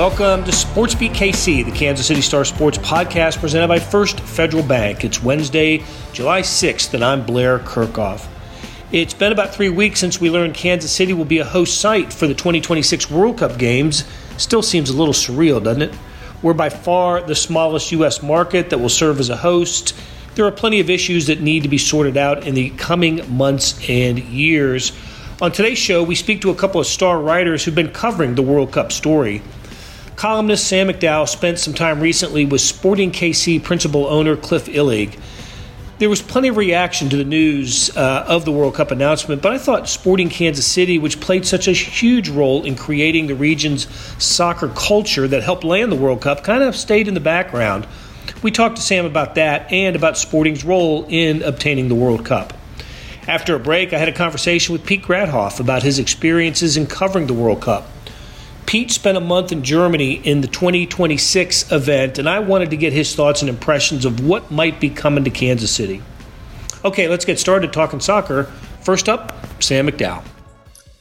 Welcome 0.00 0.44
to 0.44 0.52
Sports 0.52 0.94
Beat 0.94 1.12
KC, 1.12 1.62
the 1.62 1.70
Kansas 1.72 2.06
City 2.06 2.22
Star 2.22 2.42
Sports 2.46 2.78
podcast 2.78 3.38
presented 3.38 3.68
by 3.68 3.78
First 3.78 4.18
Federal 4.20 4.62
Bank. 4.62 5.04
It's 5.04 5.22
Wednesday, 5.22 5.84
July 6.14 6.40
6th, 6.40 6.94
and 6.94 7.04
I'm 7.04 7.26
Blair 7.26 7.58
Kerkhoff. 7.58 8.26
It's 8.92 9.12
been 9.12 9.30
about 9.30 9.54
three 9.54 9.68
weeks 9.68 10.00
since 10.00 10.18
we 10.18 10.30
learned 10.30 10.54
Kansas 10.54 10.90
City 10.90 11.12
will 11.12 11.26
be 11.26 11.36
a 11.36 11.44
host 11.44 11.82
site 11.82 12.14
for 12.14 12.26
the 12.26 12.32
2026 12.32 13.10
World 13.10 13.40
Cup 13.40 13.58
games. 13.58 14.04
Still 14.38 14.62
seems 14.62 14.88
a 14.88 14.96
little 14.96 15.12
surreal, 15.12 15.62
doesn't 15.62 15.82
it? 15.82 15.94
We're 16.40 16.54
by 16.54 16.70
far 16.70 17.20
the 17.20 17.34
smallest 17.34 17.92
U.S. 17.92 18.22
market 18.22 18.70
that 18.70 18.78
will 18.78 18.88
serve 18.88 19.20
as 19.20 19.28
a 19.28 19.36
host. 19.36 19.94
There 20.34 20.46
are 20.46 20.50
plenty 20.50 20.80
of 20.80 20.88
issues 20.88 21.26
that 21.26 21.42
need 21.42 21.64
to 21.64 21.68
be 21.68 21.76
sorted 21.76 22.16
out 22.16 22.46
in 22.46 22.54
the 22.54 22.70
coming 22.70 23.36
months 23.36 23.78
and 23.86 24.18
years. 24.18 24.98
On 25.42 25.52
today's 25.52 25.76
show, 25.76 26.02
we 26.02 26.14
speak 26.14 26.40
to 26.40 26.48
a 26.48 26.54
couple 26.54 26.80
of 26.80 26.86
star 26.86 27.20
writers 27.20 27.62
who've 27.64 27.74
been 27.74 27.92
covering 27.92 28.34
the 28.34 28.42
World 28.42 28.72
Cup 28.72 28.92
story. 28.92 29.42
Columnist 30.20 30.66
Sam 30.66 30.88
McDowell 30.88 31.26
spent 31.26 31.58
some 31.58 31.72
time 31.72 31.98
recently 31.98 32.44
with 32.44 32.60
Sporting 32.60 33.10
KC 33.10 33.64
principal 33.64 34.06
owner 34.06 34.36
Cliff 34.36 34.66
Illig. 34.66 35.18
There 35.98 36.10
was 36.10 36.20
plenty 36.20 36.48
of 36.48 36.58
reaction 36.58 37.08
to 37.08 37.16
the 37.16 37.24
news 37.24 37.88
uh, 37.96 38.26
of 38.28 38.44
the 38.44 38.52
World 38.52 38.74
Cup 38.74 38.90
announcement, 38.90 39.40
but 39.40 39.54
I 39.54 39.56
thought 39.56 39.88
Sporting 39.88 40.28
Kansas 40.28 40.66
City, 40.66 40.98
which 40.98 41.22
played 41.22 41.46
such 41.46 41.68
a 41.68 41.72
huge 41.72 42.28
role 42.28 42.66
in 42.66 42.76
creating 42.76 43.28
the 43.28 43.34
region's 43.34 43.88
soccer 44.22 44.68
culture 44.68 45.26
that 45.26 45.42
helped 45.42 45.64
land 45.64 45.90
the 45.90 45.96
World 45.96 46.20
Cup, 46.20 46.44
kind 46.44 46.62
of 46.62 46.76
stayed 46.76 47.08
in 47.08 47.14
the 47.14 47.20
background. 47.20 47.86
We 48.42 48.50
talked 48.50 48.76
to 48.76 48.82
Sam 48.82 49.06
about 49.06 49.36
that 49.36 49.72
and 49.72 49.96
about 49.96 50.18
Sporting's 50.18 50.66
role 50.66 51.06
in 51.08 51.42
obtaining 51.42 51.88
the 51.88 51.94
World 51.94 52.26
Cup. 52.26 52.52
After 53.26 53.54
a 53.54 53.58
break, 53.58 53.94
I 53.94 53.98
had 53.98 54.10
a 54.10 54.12
conversation 54.12 54.74
with 54.74 54.84
Pete 54.84 55.02
Grathoff 55.02 55.60
about 55.60 55.82
his 55.82 55.98
experiences 55.98 56.76
in 56.76 56.86
covering 56.86 57.26
the 57.26 57.32
World 57.32 57.62
Cup. 57.62 57.86
Pete 58.70 58.92
spent 58.92 59.16
a 59.16 59.20
month 59.20 59.50
in 59.50 59.64
Germany 59.64 60.20
in 60.22 60.42
the 60.42 60.46
2026 60.46 61.72
event, 61.72 62.20
and 62.20 62.28
I 62.28 62.38
wanted 62.38 62.70
to 62.70 62.76
get 62.76 62.92
his 62.92 63.16
thoughts 63.16 63.42
and 63.42 63.48
impressions 63.48 64.04
of 64.04 64.24
what 64.24 64.48
might 64.52 64.78
be 64.78 64.88
coming 64.88 65.24
to 65.24 65.30
Kansas 65.30 65.72
City. 65.72 66.00
Okay, 66.84 67.08
let's 67.08 67.24
get 67.24 67.40
started 67.40 67.72
talking 67.72 67.98
soccer. 67.98 68.44
First 68.82 69.08
up, 69.08 69.34
Sam 69.60 69.88
McDowell. 69.88 70.22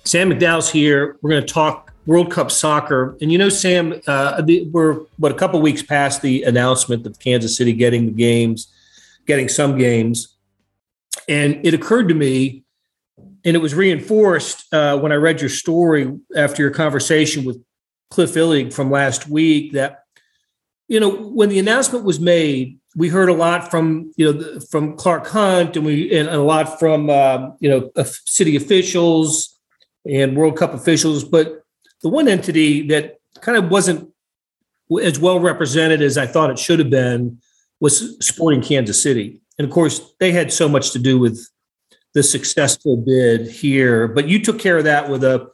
Sam 0.03 0.31
McDowell's 0.31 0.71
here. 0.71 1.19
We're 1.21 1.29
going 1.29 1.45
to 1.45 1.53
talk 1.53 1.93
World 2.07 2.31
Cup 2.31 2.49
soccer. 2.49 3.15
And 3.21 3.31
you 3.31 3.37
know, 3.37 3.49
Sam, 3.49 4.01
uh, 4.07 4.41
the, 4.41 4.67
we're 4.71 5.01
what 5.17 5.31
a 5.31 5.35
couple 5.35 5.61
weeks 5.61 5.83
past 5.83 6.23
the 6.23 6.41
announcement 6.41 7.05
of 7.05 7.19
Kansas 7.19 7.55
City 7.55 7.73
getting 7.73 8.07
the 8.07 8.13
games, 8.13 8.67
getting 9.27 9.47
some 9.47 9.77
games. 9.77 10.35
And 11.27 11.63
it 11.63 11.75
occurred 11.75 12.07
to 12.07 12.15
me 12.15 12.63
and 13.45 13.55
it 13.55 13.59
was 13.59 13.73
reinforced 13.73 14.71
uh, 14.73 14.97
when 14.97 15.11
I 15.11 15.15
read 15.15 15.41
your 15.41 15.49
story 15.49 16.11
after 16.35 16.61
your 16.61 16.71
conversation 16.71 17.45
with 17.45 17.61
Cliff 18.09 18.33
Illig 18.33 18.73
from 18.73 18.91
last 18.91 19.27
week 19.27 19.73
that 19.73 20.03
you 20.87 20.99
know 20.99 21.09
when 21.09 21.49
the 21.49 21.59
announcement 21.59 22.03
was 22.03 22.19
made, 22.19 22.79
we 22.95 23.09
heard 23.09 23.29
a 23.29 23.33
lot 23.33 23.69
from 23.69 24.11
you 24.17 24.33
know 24.33 24.59
from 24.71 24.97
Clark 24.97 25.27
Hunt 25.27 25.77
and 25.77 25.85
we 25.85 26.15
and 26.17 26.27
a 26.27 26.41
lot 26.41 26.79
from 26.79 27.09
uh, 27.09 27.49
you 27.59 27.69
know 27.69 27.91
city 28.25 28.55
officials 28.55 29.59
and 30.05 30.35
World 30.35 30.57
Cup 30.57 30.73
officials, 30.73 31.23
but 31.23 31.63
the 32.01 32.09
one 32.09 32.27
entity 32.27 32.87
that 32.87 33.17
kind 33.41 33.57
of 33.57 33.69
wasn't 33.69 34.09
as 35.03 35.19
well 35.19 35.39
represented 35.39 36.01
as 36.01 36.17
I 36.17 36.25
thought 36.25 36.49
it 36.49 36.57
should 36.57 36.79
have 36.79 36.89
been 36.89 37.39
was 37.79 38.17
Sporting 38.25 38.61
Kansas 38.61 39.01
City, 39.01 39.41
and 39.59 39.67
of 39.67 39.71
course 39.71 40.13
they 40.19 40.31
had 40.31 40.51
so 40.51 40.67
much 40.67 40.91
to 40.91 40.99
do 40.99 41.19
with 41.19 41.47
the 42.13 42.23
successful 42.23 42.97
bid 42.97 43.47
here. 43.47 44.07
But 44.07 44.27
you 44.27 44.41
took 44.41 44.59
care 44.59 44.77
of 44.77 44.85
that 44.85 45.09
with 45.09 45.23
a, 45.23 45.47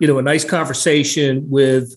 you 0.00 0.06
know, 0.06 0.18
a 0.18 0.22
nice 0.22 0.44
conversation 0.44 1.48
with 1.48 1.96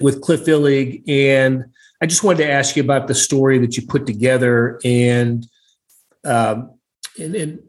with 0.00 0.20
Cliff 0.22 0.46
Illig, 0.46 1.02
and 1.06 1.64
I 2.00 2.06
just 2.06 2.24
wanted 2.24 2.38
to 2.38 2.50
ask 2.50 2.76
you 2.76 2.82
about 2.82 3.06
the 3.06 3.14
story 3.14 3.58
that 3.58 3.76
you 3.76 3.86
put 3.86 4.06
together, 4.06 4.80
and 4.84 5.46
um, 6.24 6.72
and, 7.18 7.34
and 7.34 7.62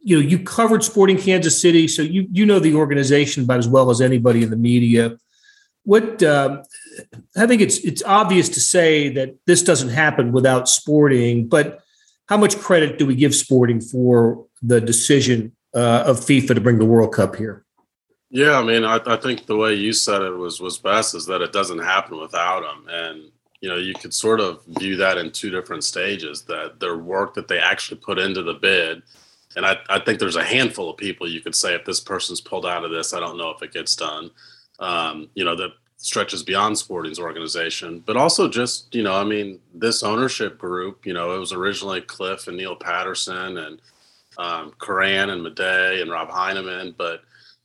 you 0.00 0.16
know, 0.16 0.26
you 0.26 0.38
covered 0.38 0.82
Sporting 0.82 1.18
Kansas 1.18 1.60
City, 1.60 1.88
so 1.88 2.02
you 2.02 2.26
you 2.30 2.46
know 2.46 2.58
the 2.58 2.74
organization 2.74 3.44
about 3.44 3.58
as 3.58 3.68
well 3.68 3.90
as 3.90 4.00
anybody 4.00 4.42
in 4.42 4.50
the 4.50 4.56
media. 4.56 5.16
What 5.84 6.22
uh, 6.22 6.62
I 7.36 7.46
think 7.46 7.60
it's 7.60 7.78
it's 7.78 8.02
obvious 8.04 8.48
to 8.50 8.60
say 8.60 9.10
that 9.10 9.34
this 9.46 9.62
doesn't 9.62 9.90
happen 9.90 10.32
without 10.32 10.68
Sporting, 10.68 11.48
but 11.48 11.81
how 12.32 12.38
much 12.38 12.58
credit 12.58 12.98
do 12.98 13.04
we 13.04 13.14
give 13.14 13.34
Sporting 13.34 13.78
for 13.78 14.46
the 14.62 14.80
decision 14.80 15.52
uh, 15.74 16.04
of 16.06 16.16
FIFA 16.18 16.54
to 16.54 16.62
bring 16.62 16.78
the 16.78 16.86
World 16.86 17.12
Cup 17.12 17.36
here? 17.36 17.66
Yeah, 18.30 18.58
I 18.58 18.62
mean, 18.62 18.84
I, 18.84 18.98
I, 19.04 19.16
think 19.16 19.44
the 19.44 19.58
way 19.58 19.74
you 19.74 19.92
said 19.92 20.22
it 20.22 20.30
was 20.30 20.58
was 20.58 20.78
best 20.78 21.14
is 21.14 21.26
that 21.26 21.42
it 21.42 21.52
doesn't 21.52 21.80
happen 21.80 22.18
without 22.18 22.62
them, 22.62 22.86
and 22.88 23.30
you 23.60 23.68
know, 23.68 23.76
you 23.76 23.92
could 23.92 24.14
sort 24.14 24.40
of 24.40 24.64
view 24.64 24.96
that 24.96 25.18
in 25.18 25.30
two 25.30 25.50
different 25.50 25.84
stages: 25.84 26.40
that 26.44 26.80
their 26.80 26.96
work 26.96 27.34
that 27.34 27.48
they 27.48 27.58
actually 27.58 28.00
put 28.00 28.18
into 28.18 28.42
the 28.42 28.54
bid, 28.54 29.02
and 29.54 29.66
I, 29.66 29.76
I 29.90 29.98
think 29.98 30.18
there's 30.18 30.36
a 30.36 30.42
handful 30.42 30.88
of 30.88 30.96
people 30.96 31.28
you 31.28 31.42
could 31.42 31.54
say 31.54 31.74
if 31.74 31.84
this 31.84 32.00
person's 32.00 32.40
pulled 32.40 32.64
out 32.64 32.86
of 32.86 32.90
this, 32.90 33.12
I 33.12 33.20
don't 33.20 33.36
know 33.36 33.50
if 33.50 33.60
it 33.60 33.74
gets 33.74 33.94
done. 33.94 34.30
Um, 34.78 35.28
you 35.34 35.44
know, 35.44 35.54
that 35.56 35.72
stretches 36.02 36.42
beyond 36.42 36.76
Sporting's 36.76 37.20
organization, 37.20 38.02
but 38.04 38.16
also 38.16 38.48
just, 38.48 38.92
you 38.92 39.04
know, 39.04 39.14
I 39.14 39.22
mean, 39.22 39.60
this 39.72 40.02
ownership 40.02 40.58
group, 40.58 41.06
you 41.06 41.14
know, 41.14 41.34
it 41.34 41.38
was 41.38 41.52
originally 41.52 42.00
Cliff 42.00 42.48
and 42.48 42.56
Neal 42.56 42.74
Patterson 42.74 43.58
and 43.58 43.80
um, 44.36 44.72
Curran 44.78 45.30
and 45.30 45.46
Maday 45.46 46.02
and 46.02 46.10
Robb 46.10 46.28
Heineman, 46.28 46.96
but, 46.98 47.22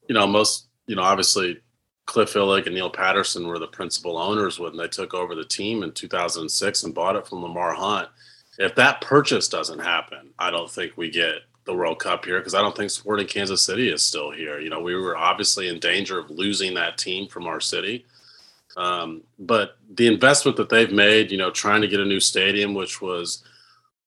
you 0.08 0.14
know, 0.14 0.28
most, 0.28 0.68
you 0.86 0.96
know, 0.96 1.02
obviously 1.02 1.60
Cliff 2.06 2.34
Illig 2.36 2.68
and 2.68 2.76
Neal 2.76 2.92
Patterson 2.92 3.48
were 3.48 3.58
the 3.58 3.68
principal 3.68 4.18
owners 4.20 4.60
when 4.60 4.78
they 4.78 4.88
took 4.88 5.16
over 5.16 5.34
the 5.34 5.44
team 5.44 5.82
in 5.82 5.92
2006 5.92 6.84
and 6.84 6.94
bought 6.94 7.16
it 7.16 7.28
from 7.28 7.42
Lamar 7.42 7.74
Hunt. 7.74 8.08
If 8.60 8.76
that 8.76 9.02
purchase 9.02 9.48
doesn't 9.50 9.80
happen, 9.80 10.30
I 10.38 10.52
don't 10.52 10.70
think 10.70 10.96
we 10.96 11.10
get 11.10 11.42
the 11.66 11.74
World 11.74 11.98
Cup 11.98 12.24
here 12.24 12.40
because 12.40 12.54
I 12.54 12.62
don't 12.62 12.78
think 12.78 12.92
Sporting 12.92 13.28
Kansas 13.28 13.64
City 13.64 13.90
is 13.90 14.04
still 14.04 14.30
here. 14.30 14.60
You 14.60 14.70
know, 14.70 14.80
we 14.80 14.96
were 14.96 15.18
obviously 15.18 15.70
in 15.70 15.80
danger 15.80 16.20
of 16.20 16.30
losing 16.30 16.76
that 16.76 17.00
team 17.00 17.28
from 17.28 17.48
our 17.48 17.60
city. 17.60 18.06
Um, 18.78 19.24
but 19.40 19.78
the 19.96 20.08
investment 20.08 20.56
that 20.58 20.70
they've 20.70 20.92
made, 20.92 21.32
you 21.32 21.38
know, 21.38 21.50
trying 21.50 21.82
to 21.82 21.88
get 21.88 22.00
a 22.00 22.06
new 22.06 22.20
stadium, 22.20 22.76
which 22.76 23.02
was 23.02 23.44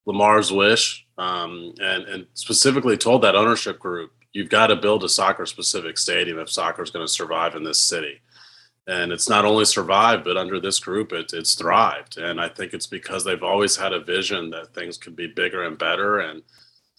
Lamar's 0.06 0.52
wish, 0.52 1.06
um, 1.18 1.74
and 1.80 2.04
and 2.04 2.26
specifically 2.34 2.96
told 2.96 3.22
that 3.22 3.34
ownership 3.34 3.80
group, 3.80 4.12
you've 4.32 4.48
got 4.48 4.68
to 4.68 4.76
build 4.76 5.02
a 5.02 5.08
soccer 5.08 5.44
specific 5.44 5.98
stadium 5.98 6.38
if 6.38 6.48
soccer 6.48 6.82
is 6.82 6.90
going 6.90 7.04
to 7.04 7.12
survive 7.12 7.56
in 7.56 7.64
this 7.64 7.80
city. 7.80 8.20
And 8.86 9.12
it's 9.12 9.28
not 9.28 9.44
only 9.44 9.64
survived, 9.64 10.24
but 10.24 10.36
under 10.36 10.58
this 10.58 10.78
group, 10.78 11.12
it, 11.12 11.32
it's 11.32 11.54
thrived. 11.54 12.18
And 12.18 12.40
I 12.40 12.48
think 12.48 12.72
it's 12.72 12.86
because 12.86 13.24
they've 13.24 13.42
always 13.42 13.76
had 13.76 13.92
a 13.92 14.00
vision 14.00 14.50
that 14.50 14.74
things 14.74 14.96
could 14.96 15.14
be 15.14 15.26
bigger 15.26 15.64
and 15.64 15.76
better. 15.78 16.20
And 16.20 16.42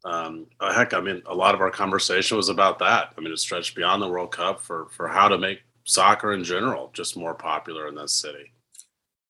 um, 0.05 0.45
heck, 0.61 0.93
I 0.93 1.01
mean, 1.01 1.21
a 1.25 1.33
lot 1.33 1.55
of 1.55 1.61
our 1.61 1.71
conversation 1.71 2.37
was 2.37 2.49
about 2.49 2.79
that. 2.79 3.13
I 3.17 3.21
mean, 3.21 3.33
it 3.33 3.39
stretched 3.39 3.75
beyond 3.75 4.01
the 4.01 4.09
World 4.09 4.31
Cup 4.31 4.59
for 4.61 4.87
for 4.91 5.07
how 5.07 5.27
to 5.29 5.37
make 5.37 5.61
soccer 5.83 6.33
in 6.33 6.43
general 6.43 6.91
just 6.93 7.17
more 7.17 7.33
popular 7.33 7.87
in 7.87 7.95
this 7.95 8.13
city. 8.13 8.53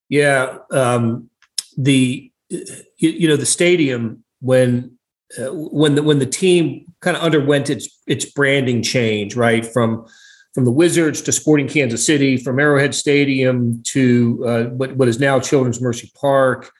Yeah, 0.09 0.57
um, 0.71 1.29
the 1.77 2.31
you, 2.49 2.65
you, 2.97 3.27
know 3.27 3.37
the 3.37 3.45
stadium 3.45 4.23
when 4.41 4.97
uh, 5.39 5.53
when 5.53 5.95
the 5.95 6.03
when 6.03 6.19
the 6.19 6.25
team 6.25 6.85
kind 6.99 7.15
of 7.15 7.23
underwent 7.23 7.69
its 7.69 8.01
its 8.07 8.25
branding 8.25 8.83
change, 8.83 9.35
right 9.35 9.65
from 9.65 10.05
from 10.53 10.65
the 10.65 10.71
Wizards 10.71 11.21
to 11.21 11.31
Sporting 11.31 11.67
Kansas 11.67 12.05
City, 12.05 12.35
from 12.35 12.59
Arrowhead 12.59 12.93
Stadium 12.93 13.81
to 13.87 14.43
uh, 14.45 14.63
what 14.65 14.95
what 14.97 15.07
is 15.07 15.19
now 15.19 15.39
Children's 15.39 15.81
Mercy 15.81 16.11
Park, 16.13 16.71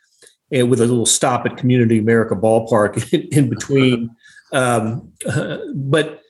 and 0.51 0.69
with 0.69 0.81
a 0.81 0.85
little 0.85 1.05
stop 1.05 1.45
at 1.45 1.57
Community 1.57 1.99
America 1.99 2.35
Ballpark 2.35 3.13
in, 3.13 3.21
in 3.31 3.49
between. 3.49 4.15
um, 4.51 5.11
uh, 5.25 5.57
but 5.75 6.21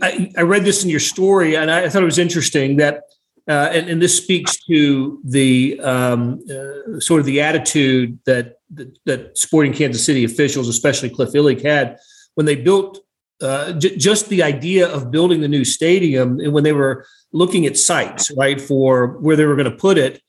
I, 0.00 0.32
I, 0.36 0.42
read 0.42 0.64
this 0.64 0.84
in 0.84 0.90
your 0.90 1.00
story, 1.00 1.56
and 1.56 1.70
I 1.70 1.88
thought 1.88 2.02
it 2.02 2.06
was 2.06 2.18
interesting 2.18 2.76
that, 2.76 3.02
uh, 3.48 3.70
and, 3.72 3.88
and, 3.88 4.00
this 4.00 4.16
speaks 4.16 4.64
to 4.66 5.20
the 5.24 5.80
um, 5.80 6.40
uh, 6.48 7.00
sort 7.00 7.18
of 7.18 7.26
the 7.26 7.40
attitude 7.40 8.16
that, 8.24 8.58
that, 8.74 8.96
that 9.06 9.38
Sporting 9.38 9.72
Kansas 9.72 10.04
City 10.04 10.22
officials, 10.22 10.68
especially 10.68 11.10
Cliff 11.10 11.30
Illig, 11.30 11.64
had 11.64 11.98
when 12.34 12.46
they 12.46 12.54
built 12.54 13.00
uh, 13.40 13.72
j- 13.72 13.96
just 13.96 14.28
the 14.28 14.42
idea 14.42 14.88
of 14.88 15.10
building 15.10 15.40
the 15.40 15.48
new 15.48 15.64
stadium, 15.64 16.38
and 16.38 16.52
when 16.52 16.62
they 16.62 16.72
were 16.72 17.04
looking 17.32 17.66
at 17.66 17.76
sites, 17.76 18.30
right, 18.36 18.60
for 18.60 19.18
where 19.18 19.34
they 19.34 19.44
were 19.44 19.56
going 19.56 19.70
to 19.70 19.76
put 19.76 19.98
it. 19.98 20.22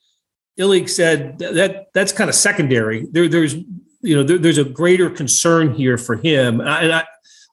Illig 0.58 0.88
said 0.88 1.38
that 1.38 1.86
that's 1.94 2.12
kind 2.12 2.28
of 2.28 2.34
secondary. 2.34 3.06
There, 3.10 3.28
there's 3.28 3.54
you 3.54 4.16
know 4.16 4.24
there, 4.24 4.38
there's 4.38 4.58
a 4.58 4.64
greater 4.64 5.10
concern 5.10 5.74
here 5.74 5.96
for 5.96 6.16
him, 6.16 6.60
and 6.60 6.68
I, 6.68 6.82
and 6.82 6.92
I 6.92 7.04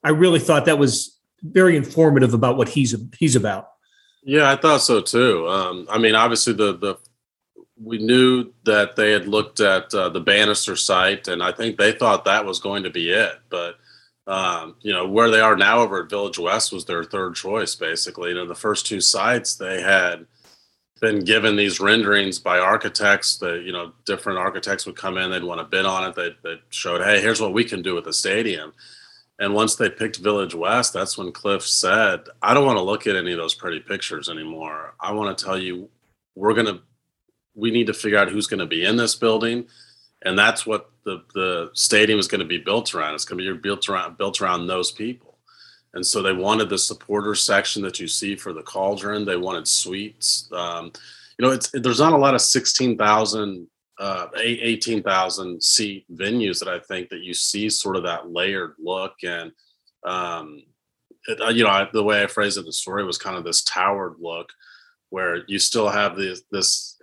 I 0.02 0.10
really 0.10 0.40
thought 0.40 0.64
that 0.64 0.78
was 0.78 1.16
very 1.42 1.76
informative 1.76 2.34
about 2.34 2.56
what 2.56 2.68
he's 2.68 2.94
he's 3.18 3.36
about. 3.36 3.68
Yeah, 4.22 4.50
I 4.50 4.56
thought 4.56 4.82
so 4.82 5.00
too. 5.00 5.48
Um, 5.48 5.86
I 5.90 5.98
mean, 5.98 6.14
obviously 6.14 6.52
the 6.52 6.76
the 6.76 6.96
we 7.82 7.98
knew 7.98 8.52
that 8.64 8.94
they 8.94 9.10
had 9.10 9.26
looked 9.26 9.60
at 9.60 9.92
uh, 9.92 10.08
the 10.08 10.20
Bannister 10.20 10.76
site, 10.76 11.26
and 11.26 11.42
I 11.42 11.52
think 11.52 11.76
they 11.76 11.92
thought 11.92 12.24
that 12.24 12.44
was 12.44 12.60
going 12.60 12.84
to 12.84 12.90
be 12.90 13.10
it. 13.10 13.40
But 13.50 13.76
um, 14.26 14.76
you 14.80 14.92
know, 14.92 15.08
where 15.08 15.30
they 15.30 15.40
are 15.40 15.56
now 15.56 15.80
over 15.80 16.02
at 16.02 16.10
Village 16.10 16.38
West 16.38 16.72
was 16.72 16.84
their 16.84 17.02
third 17.02 17.34
choice, 17.34 17.74
basically. 17.74 18.30
You 18.30 18.36
know, 18.36 18.46
the 18.46 18.54
first 18.54 18.86
two 18.86 19.00
sites 19.00 19.56
they 19.56 19.80
had 19.82 20.26
been 21.02 21.24
given 21.24 21.56
these 21.56 21.80
renderings 21.80 22.38
by 22.38 22.60
architects 22.60 23.36
that 23.36 23.64
you 23.64 23.72
know 23.72 23.92
different 24.06 24.38
architects 24.38 24.86
would 24.86 24.96
come 24.96 25.18
in 25.18 25.32
they'd 25.32 25.42
want 25.42 25.58
to 25.60 25.64
bid 25.64 25.84
on 25.84 26.08
it 26.08 26.14
they, 26.14 26.30
they 26.44 26.60
showed 26.70 27.02
hey 27.02 27.20
here's 27.20 27.40
what 27.40 27.52
we 27.52 27.64
can 27.64 27.82
do 27.82 27.96
with 27.96 28.04
the 28.04 28.12
stadium 28.12 28.72
and 29.42 29.52
once 29.52 29.74
they 29.74 29.90
picked 29.90 30.16
village 30.18 30.54
west 30.54 30.92
that's 30.92 31.18
when 31.18 31.32
cliff 31.32 31.62
said 31.62 32.20
i 32.42 32.54
don't 32.54 32.66
want 32.66 32.78
to 32.78 32.82
look 32.82 33.06
at 33.06 33.16
any 33.16 33.32
of 33.32 33.38
those 33.38 33.54
pretty 33.54 33.80
pictures 33.80 34.28
anymore 34.28 34.94
i 35.00 35.12
want 35.12 35.36
to 35.36 35.44
tell 35.44 35.58
you 35.58 35.88
we're 36.34 36.54
going 36.54 36.66
to 36.66 36.80
we 37.54 37.70
need 37.70 37.86
to 37.86 37.94
figure 37.94 38.18
out 38.18 38.30
who's 38.30 38.46
going 38.46 38.60
to 38.60 38.66
be 38.66 38.84
in 38.84 38.96
this 38.96 39.14
building 39.14 39.66
and 40.22 40.38
that's 40.38 40.64
what 40.64 40.90
the 41.04 41.22
the 41.34 41.70
stadium 41.74 42.18
is 42.18 42.28
going 42.28 42.38
to 42.38 42.46
be 42.46 42.58
built 42.58 42.94
around 42.94 43.14
it's 43.14 43.24
going 43.24 43.42
to 43.42 43.54
be 43.54 43.60
built 43.60 43.88
around 43.88 44.16
built 44.16 44.40
around 44.40 44.66
those 44.66 44.90
people 44.90 45.32
and 45.94 46.06
so 46.06 46.22
they 46.22 46.32
wanted 46.32 46.68
the 46.68 46.78
supporter 46.78 47.34
section 47.34 47.82
that 47.82 48.00
you 48.00 48.08
see 48.08 48.34
for 48.34 48.52
the 48.52 48.62
cauldron. 48.62 49.24
They 49.24 49.36
wanted 49.36 49.68
suites. 49.68 50.48
Um, 50.52 50.92
you 51.38 51.46
know, 51.46 51.52
it's 51.52 51.70
there's 51.72 52.00
not 52.00 52.12
a 52.12 52.18
lot 52.18 52.34
of 52.34 52.40
16,000, 52.40 53.66
uh, 53.98 54.28
18,000 54.36 55.62
seat 55.62 56.06
venues 56.12 56.58
that 56.58 56.68
I 56.68 56.80
think 56.80 57.08
that 57.10 57.20
you 57.20 57.34
see 57.34 57.68
sort 57.68 57.96
of 57.96 58.04
that 58.04 58.30
layered 58.30 58.74
look. 58.78 59.14
And, 59.22 59.52
um, 60.04 60.62
it, 61.28 61.40
uh, 61.40 61.50
you 61.50 61.64
know, 61.64 61.70
I, 61.70 61.88
the 61.92 62.02
way 62.02 62.22
I 62.22 62.26
phrased 62.26 62.58
it 62.58 62.64
the 62.64 62.72
story 62.72 63.04
was 63.04 63.18
kind 63.18 63.36
of 63.36 63.44
this 63.44 63.62
towered 63.62 64.16
look 64.18 64.50
where 65.10 65.44
you 65.46 65.58
still 65.58 65.88
have 65.88 66.16
this, 66.16 66.42
this, 66.50 67.00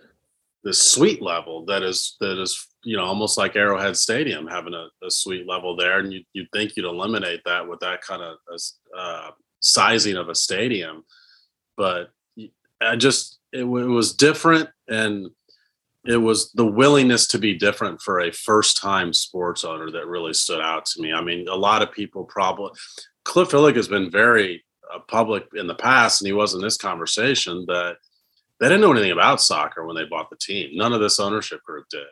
this 0.63 0.81
suite 0.81 1.21
level 1.21 1.65
that 1.65 1.83
is, 1.83 2.18
that 2.19 2.41
is 2.41 2.68
you 2.83 2.95
know, 2.95 3.03
almost 3.03 3.38
like 3.38 3.56
Arrowhead 3.56 3.97
Stadium 3.97 4.47
having 4.47 4.74
a, 4.74 4.88
a 5.06 5.12
suite 5.12 5.47
level 5.47 5.75
there, 5.75 6.00
and 6.00 6.13
you 6.13 6.24
you'd 6.33 6.51
think 6.51 6.75
you'd 6.75 6.85
eliminate 6.85 7.42
that 7.45 7.68
with 7.68 7.80
that 7.81 8.01
kind 8.01 8.21
of 8.21 8.38
uh, 8.97 9.31
sizing 9.59 10.15
of 10.15 10.30
a 10.30 10.35
stadium, 10.35 11.03
but 11.75 12.12
I 12.81 12.95
just 12.95 13.39
it, 13.51 13.62
it 13.62 13.65
was 13.65 14.15
different, 14.15 14.69
and 14.88 15.30
it 16.09 16.17
was 16.17 16.51
the 16.53 16.65
willingness 16.65 17.27
to 17.27 17.38
be 17.38 17.53
different 17.53 18.01
for 18.01 18.21
a 18.21 18.31
first 18.31 18.77
time 18.77 19.13
sports 19.13 19.63
owner 19.63 19.91
that 19.91 20.07
really 20.07 20.33
stood 20.33 20.59
out 20.59 20.83
to 20.88 21.01
me. 21.01 21.13
I 21.13 21.21
mean, 21.21 21.47
a 21.47 21.56
lot 21.56 21.83
of 21.83 21.91
people 21.91 22.23
probably 22.23 22.71
Cliff 23.25 23.50
Illig 23.50 23.75
has 23.75 23.88
been 23.88 24.09
very 24.09 24.65
uh, 24.91 25.00
public 25.07 25.45
in 25.56 25.67
the 25.67 25.75
past, 25.75 26.19
and 26.19 26.25
he 26.25 26.33
was 26.33 26.56
in 26.56 26.61
this 26.61 26.77
conversation 26.77 27.63
that 27.67 27.97
they 28.59 28.67
didn't 28.67 28.81
know 28.81 28.91
anything 28.91 29.11
about 29.11 29.39
soccer 29.39 29.85
when 29.85 29.95
they 29.95 30.06
bought 30.06 30.31
the 30.31 30.38
team. 30.38 30.71
None 30.73 30.94
of 30.94 31.00
this 31.00 31.19
ownership 31.19 31.61
group 31.63 31.85
did. 31.91 32.07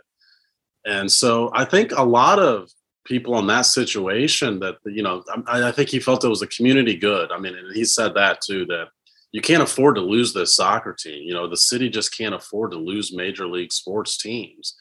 And 0.86 1.12
so 1.12 1.50
I 1.54 1.66
think 1.66 1.92
a 1.92 2.04
lot 2.04 2.38
of 2.38 2.70
people 3.04 3.40
in 3.40 3.48
that 3.48 3.66
situation 3.66 4.60
that, 4.60 4.76
you 4.86 5.02
know, 5.02 5.24
I, 5.48 5.70
I 5.70 5.72
think 5.72 5.90
he 5.90 6.00
felt 6.00 6.24
it 6.24 6.30
was 6.30 6.44
a 6.44 6.48
community 6.48 6.96
good. 6.96 7.32
I 7.32 7.40
mean, 7.40 7.56
and 7.56 7.76
he 7.76 7.84
said 7.84 8.14
that 8.14 8.42
too, 8.42 8.66
that 8.68 8.90
you 9.32 9.42
can't 9.42 9.64
afford 9.64 9.96
to 9.96 10.02
lose 10.02 10.34
this 10.34 10.56
soccer 10.56 10.94
team. 10.94 11.24
You 11.24 11.34
know, 11.34 11.48
the 11.48 11.58
city 11.58 11.90
just 11.90 12.16
can't 12.16 12.36
afford 12.36 12.72
to 12.72 12.78
lose 12.78 13.16
major 13.16 13.48
league 13.48 13.74
sports 13.74 14.18
teams. 14.18 14.76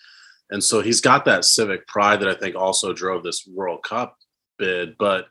And 0.51 0.63
so 0.63 0.81
he's 0.81 1.01
got 1.01 1.25
that 1.25 1.45
civic 1.45 1.87
pride 1.89 2.21
that 2.21 2.29
I 2.29 2.35
think 2.35 2.55
also 2.55 2.93
drove 2.93 3.25
this 3.25 3.47
World 3.53 3.83
Cup 3.83 4.17
bid. 4.59 4.97
But, 4.99 5.27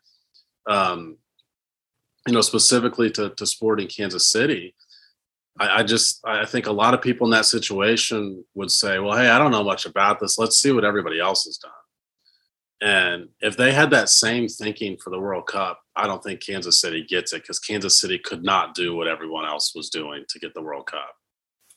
um, 0.67 1.17
you 2.27 2.33
know, 2.33 2.41
specifically 2.41 3.09
to, 3.11 3.29
to 3.29 3.45
Sporting 3.45 3.87
Kansas 3.87 4.27
City, 4.27 4.75
I, 5.59 5.79
I, 5.79 5.83
just 5.83 6.19
I 6.25 6.45
think 6.45 6.67
a 6.67 6.71
lot 6.71 6.93
of 6.93 7.01
people 7.01 7.27
in 7.27 7.31
that 7.31 7.45
situation 7.45 8.43
would 8.55 8.71
say, 8.71 8.99
"Well, 8.99 9.17
hey, 9.17 9.29
I 9.29 9.39
don't 9.39 9.51
know 9.51 9.63
much 9.63 9.85
about 9.85 10.19
this. 10.19 10.37
Let's 10.37 10.57
see 10.57 10.71
what 10.71 10.83
everybody 10.83 11.19
else 11.19 11.45
has 11.45 11.57
done." 11.57 11.71
And 12.81 13.29
if 13.39 13.55
they 13.55 13.71
had 13.71 13.89
that 13.91 14.09
same 14.09 14.47
thinking 14.47 14.97
for 14.97 15.09
the 15.09 15.19
World 15.19 15.47
Cup, 15.47 15.79
I 15.95 16.07
don't 16.07 16.21
think 16.21 16.41
Kansas 16.41 16.79
City 16.79 17.03
gets 17.03 17.33
it 17.33 17.41
because 17.41 17.59
Kansas 17.59 17.99
City 17.99 18.19
could 18.19 18.43
not 18.43 18.75
do 18.75 18.95
what 18.95 19.07
everyone 19.07 19.45
else 19.45 19.73
was 19.73 19.89
doing 19.89 20.25
to 20.29 20.39
get 20.39 20.53
the 20.53 20.61
World 20.61 20.87
Cup. 20.87 21.15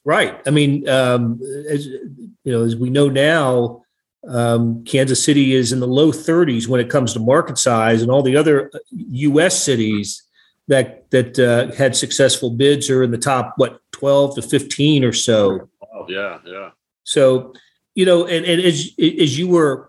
Right. 0.05 0.41
I 0.47 0.51
mean, 0.51 0.89
um, 0.89 1.41
as 1.71 1.87
you 1.87 2.33
know, 2.45 2.65
as 2.65 2.75
we 2.75 2.91
know 2.91 3.09
now, 3.09 3.83
um, 4.27 4.85
Kansas 4.85 5.23
City 5.23 5.55
is 5.55 5.73
in 5.73 5.81
the 5.81 5.87
low 5.87 6.11
30s 6.11 6.67
when 6.67 6.81
it 6.81 6.91
comes 6.91 7.13
to 7.13 7.21
market 7.21 7.59
size, 7.59 8.03
and 8.03 8.11
all 8.11 8.23
the 8.23 8.37
other 8.37 8.71
U.S. 8.91 9.55
Uh, 9.55 9.57
cities 9.57 10.23
that 10.69 11.11
that 11.11 11.39
uh, 11.39 11.75
had 11.75 11.97
successful 11.97 12.51
bids 12.51 12.89
are 12.89 13.03
in 13.03 13.11
the 13.11 13.19
top 13.19 13.55
what 13.57 13.81
12 13.93 14.37
to 14.37 14.43
15 14.43 15.03
or 15.03 15.13
so 15.13 15.69
oh, 15.93 16.07
yeah 16.09 16.39
yeah 16.45 16.71
so 17.03 17.53
you 17.95 18.07
know 18.07 18.27
and, 18.27 18.45
and 18.45 18.61
as 18.63 18.91
as 18.99 19.37
you 19.37 19.49
were 19.49 19.88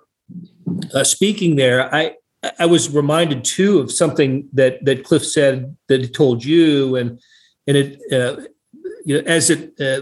uh, 0.93 1.03
speaking 1.03 1.55
there 1.55 1.93
i 1.93 2.13
i 2.59 2.65
was 2.65 2.89
reminded 2.89 3.43
too 3.43 3.79
of 3.79 3.91
something 3.91 4.47
that 4.53 4.83
that 4.85 5.03
cliff 5.03 5.25
said 5.25 5.75
that 5.87 6.01
he 6.01 6.07
told 6.07 6.43
you 6.43 6.95
and 6.95 7.19
and 7.67 7.77
it 7.77 7.99
uh, 8.11 8.41
you 9.05 9.17
know 9.17 9.23
as 9.27 9.49
it 9.49 9.73
uh, 9.79 10.01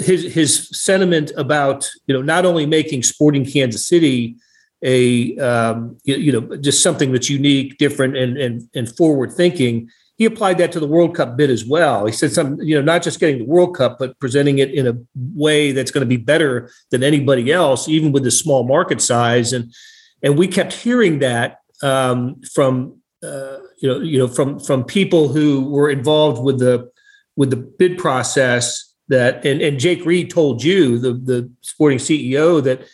his 0.00 0.32
his 0.32 0.68
sentiment 0.72 1.32
about 1.36 1.88
you 2.06 2.14
know 2.14 2.22
not 2.22 2.44
only 2.44 2.66
making 2.66 3.02
sporting 3.02 3.44
kansas 3.44 3.88
city 3.88 4.36
a 4.82 5.36
um, 5.38 5.96
you, 6.04 6.16
you, 6.16 6.32
know 6.32 6.56
just 6.56 6.82
something 6.82 7.12
that's 7.12 7.30
unique, 7.30 7.78
different, 7.78 8.16
and 8.16 8.36
and 8.36 8.68
and 8.74 8.96
forward 8.96 9.32
thinking. 9.32 9.88
He 10.22 10.26
applied 10.26 10.58
that 10.58 10.70
to 10.70 10.78
the 10.78 10.86
World 10.86 11.16
Cup 11.16 11.36
bid 11.36 11.50
as 11.50 11.64
well. 11.64 12.06
He 12.06 12.12
said 12.12 12.30
some 12.30 12.60
you 12.60 12.76
know 12.76 12.80
not 12.80 13.02
just 13.02 13.18
getting 13.18 13.38
the 13.38 13.44
World 13.44 13.74
Cup, 13.76 13.98
but 13.98 14.16
presenting 14.20 14.58
it 14.58 14.70
in 14.72 14.86
a 14.86 14.96
way 15.34 15.72
that's 15.72 15.90
going 15.90 16.02
to 16.02 16.06
be 16.06 16.16
better 16.16 16.70
than 16.92 17.02
anybody 17.02 17.50
else, 17.50 17.88
even 17.88 18.12
with 18.12 18.22
the 18.22 18.30
small 18.30 18.62
market 18.62 19.02
size. 19.02 19.52
And 19.52 19.74
and 20.22 20.38
we 20.38 20.46
kept 20.46 20.74
hearing 20.74 21.18
that 21.18 21.58
um, 21.82 22.40
from 22.54 23.00
uh, 23.20 23.56
you 23.80 23.88
know 23.88 23.98
you 23.98 24.18
know 24.18 24.28
from 24.28 24.60
from 24.60 24.84
people 24.84 25.26
who 25.26 25.68
were 25.68 25.90
involved 25.90 26.40
with 26.40 26.60
the 26.60 26.88
with 27.34 27.50
the 27.50 27.56
bid 27.56 27.98
process. 27.98 28.94
That 29.08 29.44
and, 29.44 29.60
and 29.60 29.80
Jake 29.80 30.06
Reid 30.06 30.30
told 30.30 30.62
you 30.62 31.00
the 31.00 31.14
the 31.14 31.50
sporting 31.62 31.98
CEO 31.98 32.62
that 32.62 32.86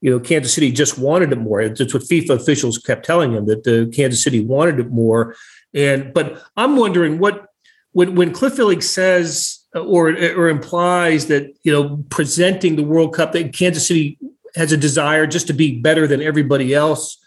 you 0.00 0.10
know, 0.10 0.20
Kansas 0.20 0.54
City 0.54 0.70
just 0.70 0.98
wanted 0.98 1.32
it 1.32 1.38
more. 1.38 1.68
That's 1.68 1.92
what 1.92 2.02
FIFA 2.04 2.30
officials 2.40 2.78
kept 2.78 3.04
telling 3.04 3.32
him 3.32 3.46
that 3.46 3.64
the 3.64 3.90
Kansas 3.94 4.22
City 4.22 4.40
wanted 4.40 4.78
it 4.78 4.90
more. 4.90 5.34
And 5.76 6.12
but 6.12 6.42
I'm 6.56 6.76
wondering 6.76 7.18
what 7.18 7.46
when 7.92 8.14
when 8.14 8.32
Cliff 8.32 8.56
Illig 8.56 8.82
says 8.82 9.60
or 9.74 10.08
or 10.08 10.48
implies 10.48 11.26
that 11.26 11.54
you 11.62 11.72
know 11.72 12.02
presenting 12.08 12.76
the 12.76 12.82
World 12.82 13.14
Cup 13.14 13.32
that 13.32 13.52
Kansas 13.52 13.86
City 13.86 14.18
has 14.56 14.72
a 14.72 14.76
desire 14.76 15.26
just 15.26 15.46
to 15.48 15.52
be 15.52 15.78
better 15.78 16.06
than 16.06 16.22
everybody 16.22 16.74
else. 16.74 17.18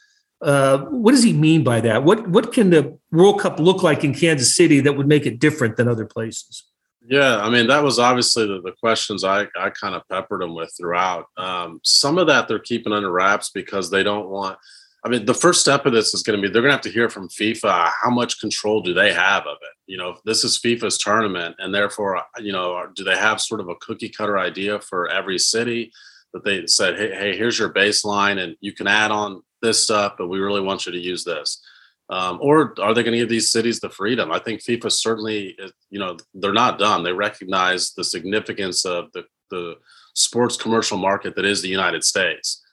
Uh, 0.42 0.80
what 0.86 1.12
does 1.12 1.24
he 1.24 1.34
mean 1.34 1.64
by 1.64 1.80
that? 1.82 2.04
What 2.04 2.28
what 2.28 2.52
can 2.52 2.72
the 2.72 2.98
World 3.12 3.40
Cup 3.40 3.60
look 3.60 3.84
like 3.84 4.04
in 4.04 4.16
Kansas 4.16 4.56
City 4.56 4.80
that 4.80 4.98
would 4.98 5.08
make 5.08 5.26
it 5.28 5.40
different 5.40 5.78
than 5.78 5.88
other 5.88 6.06
places? 6.06 6.64
Yeah, 7.06 7.38
I 7.38 7.50
mean 7.50 7.68
that 7.68 7.84
was 7.84 8.00
obviously 8.00 8.48
the, 8.48 8.62
the 8.62 8.74
questions 8.80 9.24
I, 9.24 9.48
I 9.60 9.70
kind 9.70 9.96
of 9.96 10.08
peppered 10.10 10.42
them 10.42 10.56
with 10.56 10.74
throughout. 10.76 11.26
Um, 11.38 11.82
some 11.84 12.18
of 12.18 12.28
that 12.28 12.48
they're 12.48 12.60
keeping 12.60 12.94
under 12.94 13.12
wraps 13.12 13.50
because 13.50 13.92
they 13.92 14.02
don't 14.02 14.30
want. 14.30 14.58
I 15.06 15.10
mean, 15.10 15.26
the 15.26 15.34
first 15.34 15.62
step 15.62 15.86
of 15.86 15.94
this 15.94 16.14
is 16.14 16.24
going 16.24 16.40
to 16.40 16.46
be 16.46 16.52
they're 16.52 16.62
going 16.62 16.72
to 16.72 16.76
have 16.76 16.82
to 16.82 16.92
hear 16.92 17.10
from 17.10 17.30
FIFA 17.30 17.92
how 18.02 18.10
much 18.10 18.40
control 18.40 18.82
do 18.82 18.94
they 18.94 19.14
have 19.14 19.44
of 19.44 19.58
it. 19.62 19.76
You 19.88 19.98
know, 19.98 20.18
this 20.26 20.44
is 20.44 20.60
FIFA's 20.60 20.98
tournament, 20.98 21.56
and 21.60 21.74
therefore, 21.74 22.22
you 22.40 22.52
know, 22.52 22.86
do 22.96 23.04
they 23.04 23.16
have 23.16 23.40
sort 23.40 23.62
of 23.62 23.70
a 23.70 23.76
cookie 23.76 24.10
cutter 24.10 24.38
idea 24.38 24.80
for 24.82 25.10
every 25.10 25.40
city 25.40 25.92
that 26.34 26.44
they 26.44 26.68
said, 26.68 26.98
hey, 26.98 27.16
hey, 27.16 27.38
here's 27.38 27.58
your 27.58 27.74
baseline, 27.74 28.44
and 28.44 28.56
you 28.60 28.74
can 28.74 28.88
add 28.88 29.12
on 29.12 29.42
this 29.62 29.82
stuff, 29.84 30.14
but 30.18 30.28
we 30.28 30.40
really 30.40 30.62
want 30.62 30.86
you 30.86 30.92
to 30.92 31.00
use 31.00 31.24
this. 31.24 31.62
Um, 32.10 32.40
or 32.42 32.74
are 32.82 32.94
they 32.94 33.04
going 33.04 33.14
to 33.14 33.20
give 33.20 33.30
these 33.30 33.52
cities 33.52 33.80
the 33.80 33.90
freedom? 33.90 34.32
I 34.32 34.40
think 34.40 34.62
FIFA 34.62 34.92
certainly, 34.92 35.58
you 35.90 36.00
know, 36.00 36.18
they're 36.34 36.54
not 36.54 36.80
done. 36.80 37.04
They 37.04 37.14
recognize 37.14 37.94
the 37.94 38.04
significance 38.04 38.84
of 38.84 39.12
the, 39.14 39.24
the 39.52 39.76
sports 40.16 40.58
commercial 40.58 40.98
market 40.98 41.36
that 41.36 41.46
is 41.46 41.62
the 41.62 41.70
United 41.70 42.04
States. 42.04 42.64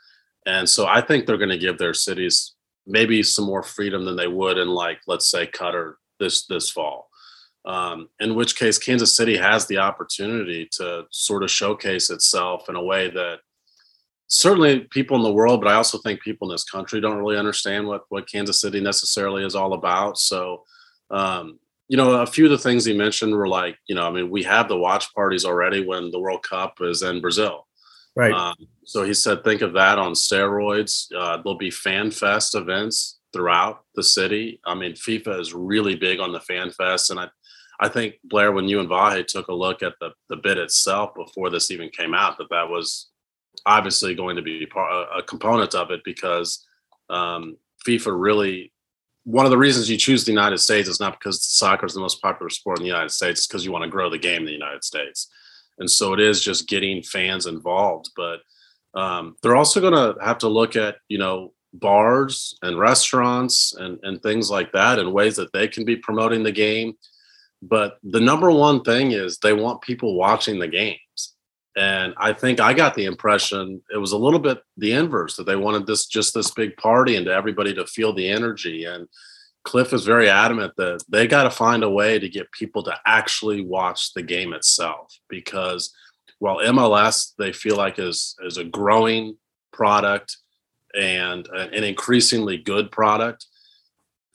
And 0.47 0.69
so 0.69 0.87
I 0.87 1.01
think 1.01 1.27
they're 1.27 1.37
going 1.37 1.51
to 1.51 1.59
give 1.59 1.79
their 1.79 1.95
cities 1.95 2.55
maybe 2.87 3.23
some 3.23 3.45
more 3.45 3.63
freedom 3.63 4.05
than 4.05 4.17
they 4.17 4.29
would 4.29 4.59
in 4.59 4.69
like, 4.69 5.01
let's 5.07 5.29
say 5.29 5.47
Qatar 5.47 5.95
this, 6.21 6.47
this 6.47 6.71
fall. 6.71 7.11
Um, 7.65 8.09
in 8.21 8.37
which 8.37 8.57
case 8.57 8.79
Kansas 8.79 9.17
City 9.17 9.37
has 9.37 9.67
the 9.67 9.79
opportunity 9.79 10.69
to 10.73 11.05
sort 11.11 11.43
of 11.43 11.51
showcase 11.51 12.11
itself 12.11 12.69
in 12.69 12.77
a 12.77 12.83
way 12.83 13.11
that 13.11 13.41
certainly 14.29 14.81
people 14.91 15.17
in 15.17 15.25
the 15.25 15.33
world, 15.33 15.61
but 15.61 15.69
I 15.71 15.75
also 15.75 15.99
think 15.99 16.21
people 16.21 16.49
in 16.49 16.55
this 16.55 16.65
country 16.65 17.01
don't 17.01 17.19
really 17.19 17.37
understand 17.37 17.87
what 17.87 18.05
what 18.09 18.31
Kansas 18.31 18.61
City 18.61 18.81
necessarily 18.81 19.45
is 19.45 19.57
all 19.57 19.73
about. 19.73 20.17
So, 20.19 20.63
um, 21.11 21.59
you 21.89 21.97
know, 21.97 22.21
a 22.21 22.27
few 22.27 22.45
of 22.45 22.51
the 22.51 22.59
things 22.59 22.85
he 22.85 22.97
mentioned 22.97 23.35
were 23.35 23.49
like, 23.49 23.79
you 23.87 23.95
know, 23.95 24.07
I 24.07 24.11
mean, 24.11 24.31
we 24.31 24.43
have 24.45 24.69
the 24.69 24.77
watch 24.77 25.13
parties 25.15 25.45
already 25.45 25.85
when 25.85 26.11
the 26.11 26.21
World 26.21 26.43
Cup 26.43 26.77
is 26.81 27.03
in 27.03 27.21
Brazil. 27.21 27.66
Right. 28.17 28.33
Um, 28.33 28.55
so 28.85 29.05
he 29.05 29.15
said, 29.15 29.45
think 29.45 29.61
of 29.61 29.75
that 29.75 29.99
on 29.99 30.13
steroids. 30.13 31.07
Uh, 31.15 31.37
there'll 31.37 31.59
be 31.59 31.71
fan 31.71 32.11
fest 32.11 32.55
events 32.55 33.19
throughout 33.33 33.85
the 33.95 34.03
city. 34.03 34.61
I 34.65 34.75
mean, 34.75 34.95
FIFA 34.95 35.39
is 35.41 35.53
really 35.53 35.95
big 35.95 36.19
on 36.19 36.33
the 36.33 36.41
fan 36.41 36.71
fest, 36.71 37.11
and 37.11 37.21
I. 37.21 37.29
I 37.79 37.91
think 37.91 38.15
Blair, 38.25 38.53
when 38.53 38.71
you 38.71 38.81
and 38.81 38.89
Vahe 38.89 39.27
took 39.27 39.49
a 39.49 39.55
look 39.55 39.83
at 39.83 39.93
the, 40.01 40.09
the 40.31 40.37
bid 40.37 40.57
itself 40.57 41.15
before 41.15 41.51
this 41.51 41.71
even 41.71 41.91
came 41.91 42.15
out, 42.15 42.39
that 42.39 42.49
that 42.49 42.71
was 42.71 43.11
obviously 43.67 44.15
going 44.15 44.37
to 44.37 44.41
be 44.41 44.65
part, 44.65 45.09
a 45.15 45.23
component 45.23 45.75
of 45.75 45.91
it 45.91 46.01
because 46.03 46.67
um, 47.11 47.59
FIFA 47.87 48.19
really 48.19 48.73
one 49.27 49.45
of 49.45 49.51
the 49.51 49.59
reasons 49.59 49.91
you 49.91 49.97
choose 49.97 50.25
the 50.25 50.31
United 50.31 50.59
States 50.59 50.89
is 50.89 51.01
not 51.01 51.19
because 51.19 51.45
soccer 51.45 51.85
is 51.85 51.95
the 51.95 52.01
most 52.01 52.23
popular 52.23 52.49
sport 52.49 52.79
in 52.79 52.85
the 52.85 52.89
United 52.89 53.11
States, 53.11 53.45
because 53.45 53.65
you 53.65 53.73
want 53.73 53.83
to 53.83 53.91
grow 53.91 54.09
the 54.09 54.17
game 54.17 54.39
in 54.39 54.47
the 54.47 54.53
United 54.53 54.85
States. 54.85 55.29
And 55.79 55.91
so 55.91 56.13
it 56.13 56.21
is 56.21 56.43
just 56.43 56.69
getting 56.69 57.03
fans 57.03 57.47
involved. 57.47 58.11
But 58.17 58.41
um, 58.95 59.37
they're 59.43 59.57
also 59.57 59.81
going 59.81 59.93
to 59.93 60.23
have 60.25 60.39
to 60.39 60.49
look 60.49 60.77
at 60.77 60.97
you 61.09 61.19
know 61.19 61.53
bars 61.73 62.57
and 62.63 62.79
restaurants 62.79 63.75
and 63.75 63.99
and 64.03 64.23
things 64.23 64.51
like 64.51 64.73
that 64.73 64.99
in 64.99 65.13
ways 65.13 65.37
that 65.37 65.53
they 65.53 65.69
can 65.69 65.85
be 65.85 65.97
promoting 65.97 66.43
the 66.43 66.53
game. 66.53 66.95
But 67.63 67.99
the 68.03 68.21
number 68.21 68.51
one 68.51 68.83
thing 68.83 69.13
is 69.13 69.39
they 69.39 69.53
want 69.53 69.81
people 69.81 70.17
watching 70.17 70.59
the 70.59 70.69
games. 70.69 71.35
And 71.77 72.15
I 72.17 72.33
think 72.33 72.59
I 72.59 72.73
got 72.73 72.95
the 72.95 73.05
impression 73.05 73.83
it 73.93 73.99
was 73.99 74.13
a 74.13 74.19
little 74.19 74.41
bit 74.41 74.63
the 74.79 74.93
inverse 74.93 75.37
that 75.37 75.45
they 75.45 75.57
wanted 75.57 75.87
this 75.87 76.07
just 76.07 76.33
this 76.33 76.51
big 76.51 76.77
party 76.77 77.17
and 77.17 77.27
to 77.27 77.33
everybody 77.33 77.75
to 77.75 77.87
feel 77.87 78.15
the 78.15 78.29
energy. 78.29 78.85
And 78.85 79.07
Cliff 79.67 79.93
is 79.93 80.05
very 80.05 80.31
adamant 80.31 80.73
that 80.77 81.03
they 81.09 81.27
got 81.27 81.43
to 81.43 81.51
find 81.51 81.83
a 81.83 81.91
way 81.91 82.21
to 82.21 82.29
get 82.29 82.53
people 82.53 82.85
to 82.85 82.95
actually 83.05 83.63
watch 83.63 84.15
the 84.15 84.23
game 84.23 84.53
itself 84.53 85.19
because 85.29 85.93
while 86.39 86.59
MLS 86.59 87.33
they 87.37 87.53
feel 87.53 87.77
like 87.77 87.99
is 87.99 88.37
is 88.45 88.59
a 88.59 88.65
growing 88.65 89.37
product 89.73 90.37
and 90.95 91.49
an 91.49 91.83
increasingly 91.83 92.57
good 92.57 92.93
product, 92.93 93.47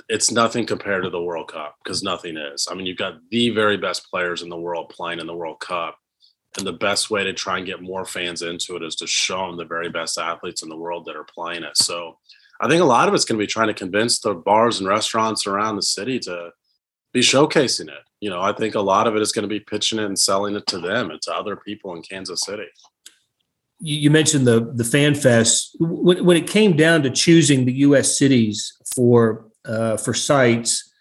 it's 0.09 0.31
nothing 0.31 0.65
compared 0.65 1.03
to 1.05 1.09
the 1.09 1.23
World 1.23 1.47
Cup 1.47 1.75
because 1.81 2.03
nothing 2.03 2.35
is. 2.35 2.67
I 2.69 2.75
mean, 2.75 2.85
you've 2.85 2.97
got 2.97 3.15
the 3.29 3.51
very 3.51 3.77
best 3.77 4.09
players 4.11 4.41
in 4.41 4.49
the 4.49 4.59
world 4.59 4.89
playing 4.89 5.19
in 5.19 5.27
the 5.27 5.35
World 5.35 5.61
Cup. 5.61 5.97
And 6.57 6.67
the 6.67 6.73
best 6.73 7.09
way 7.09 7.23
to 7.23 7.31
try 7.31 7.57
and 7.57 7.65
get 7.65 7.81
more 7.81 8.03
fans 8.03 8.41
into 8.41 8.75
it 8.75 8.83
is 8.83 8.97
to 8.97 9.07
show 9.07 9.47
them 9.47 9.55
the 9.55 9.63
very 9.63 9.89
best 9.89 10.17
athletes 10.17 10.63
in 10.63 10.67
the 10.67 10.75
world 10.75 11.05
that 11.05 11.15
are 11.15 11.23
playing 11.23 11.63
it. 11.63 11.77
So 11.77 12.17
I 12.61 12.67
think 12.67 12.81
a 12.81 12.85
lot 12.85 13.07
of 13.07 13.13
it's 13.15 13.25
going 13.25 13.39
to 13.39 13.43
be 13.43 13.47
trying 13.47 13.67
to 13.67 13.73
convince 13.73 14.19
the 14.19 14.35
bars 14.35 14.79
and 14.79 14.87
restaurants 14.87 15.47
around 15.47 15.75
the 15.75 15.83
city 15.83 16.19
to 16.19 16.51
be 17.11 17.21
showcasing 17.21 17.87
it. 17.87 18.03
You 18.19 18.29
know, 18.29 18.39
I 18.39 18.53
think 18.53 18.75
a 18.75 18.81
lot 18.81 19.07
of 19.07 19.15
it 19.15 19.21
is 19.21 19.31
going 19.31 19.43
to 19.43 19.49
be 19.49 19.59
pitching 19.59 19.97
it 19.97 20.05
and 20.05 20.17
selling 20.17 20.55
it 20.55 20.67
to 20.67 20.79
them 20.79 21.09
and 21.09 21.21
to 21.23 21.33
other 21.33 21.55
people 21.55 21.95
in 21.95 22.03
Kansas 22.03 22.41
City. 22.41 22.67
You 23.79 24.11
mentioned 24.11 24.45
the 24.45 24.71
the 24.75 24.83
fan 24.83 25.15
fest. 25.15 25.75
When, 25.79 26.23
when 26.23 26.37
it 26.37 26.45
came 26.45 26.77
down 26.77 27.01
to 27.01 27.09
choosing 27.09 27.65
the 27.65 27.73
U.S. 27.87 28.15
cities 28.15 28.73
for 28.95 29.47
uh, 29.65 29.97
for 29.97 30.13
sites, 30.13 30.91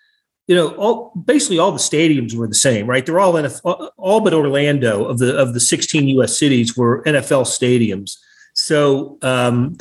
you 0.47 0.57
know, 0.57 0.71
all 0.77 1.13
basically 1.25 1.59
all 1.59 1.73
the 1.73 1.79
stadiums 1.79 2.35
were 2.35 2.49
the 2.49 2.55
same, 2.55 2.87
right? 2.87 3.05
They're 3.05 3.21
all 3.21 3.35
NFL, 3.35 3.91
all 3.99 4.21
but 4.23 4.33
Orlando 4.33 5.05
of 5.05 5.19
the 5.19 5.37
of 5.37 5.53
the 5.53 5.61
16 5.61 6.09
U.S. 6.09 6.39
cities 6.39 6.75
were 6.75 7.05
NFL 7.05 7.45
stadiums. 7.45 8.17
So, 8.55 9.19
um, 9.21 9.77